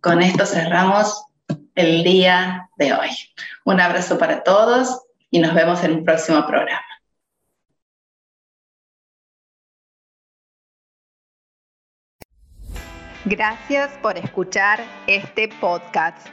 Con 0.00 0.22
esto 0.22 0.46
cerramos 0.46 1.26
el 1.74 2.02
día 2.02 2.70
de 2.76 2.94
hoy. 2.94 3.10
Un 3.64 3.80
abrazo 3.80 4.18
para 4.18 4.42
todos 4.42 5.02
y 5.30 5.40
nos 5.40 5.54
vemos 5.54 5.84
en 5.84 5.92
un 5.92 6.04
próximo 6.04 6.46
programa. 6.46 6.80
Gracias 13.26 13.90
por 14.02 14.16
escuchar 14.18 14.84
este 15.06 15.48
podcast. 15.48 16.28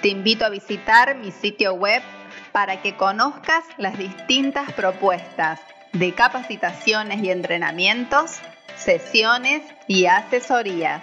Te 0.00 0.08
invito 0.08 0.44
a 0.44 0.48
visitar 0.48 1.16
mi 1.16 1.30
sitio 1.30 1.74
web 1.74 2.02
para 2.52 2.82
que 2.82 2.96
conozcas 2.96 3.64
las 3.78 3.98
distintas 3.98 4.72
propuestas 4.72 5.60
de 5.92 6.12
capacitaciones 6.14 7.22
y 7.22 7.30
entrenamientos, 7.30 8.38
sesiones 8.76 9.62
y 9.86 10.06
asesorías 10.06 11.02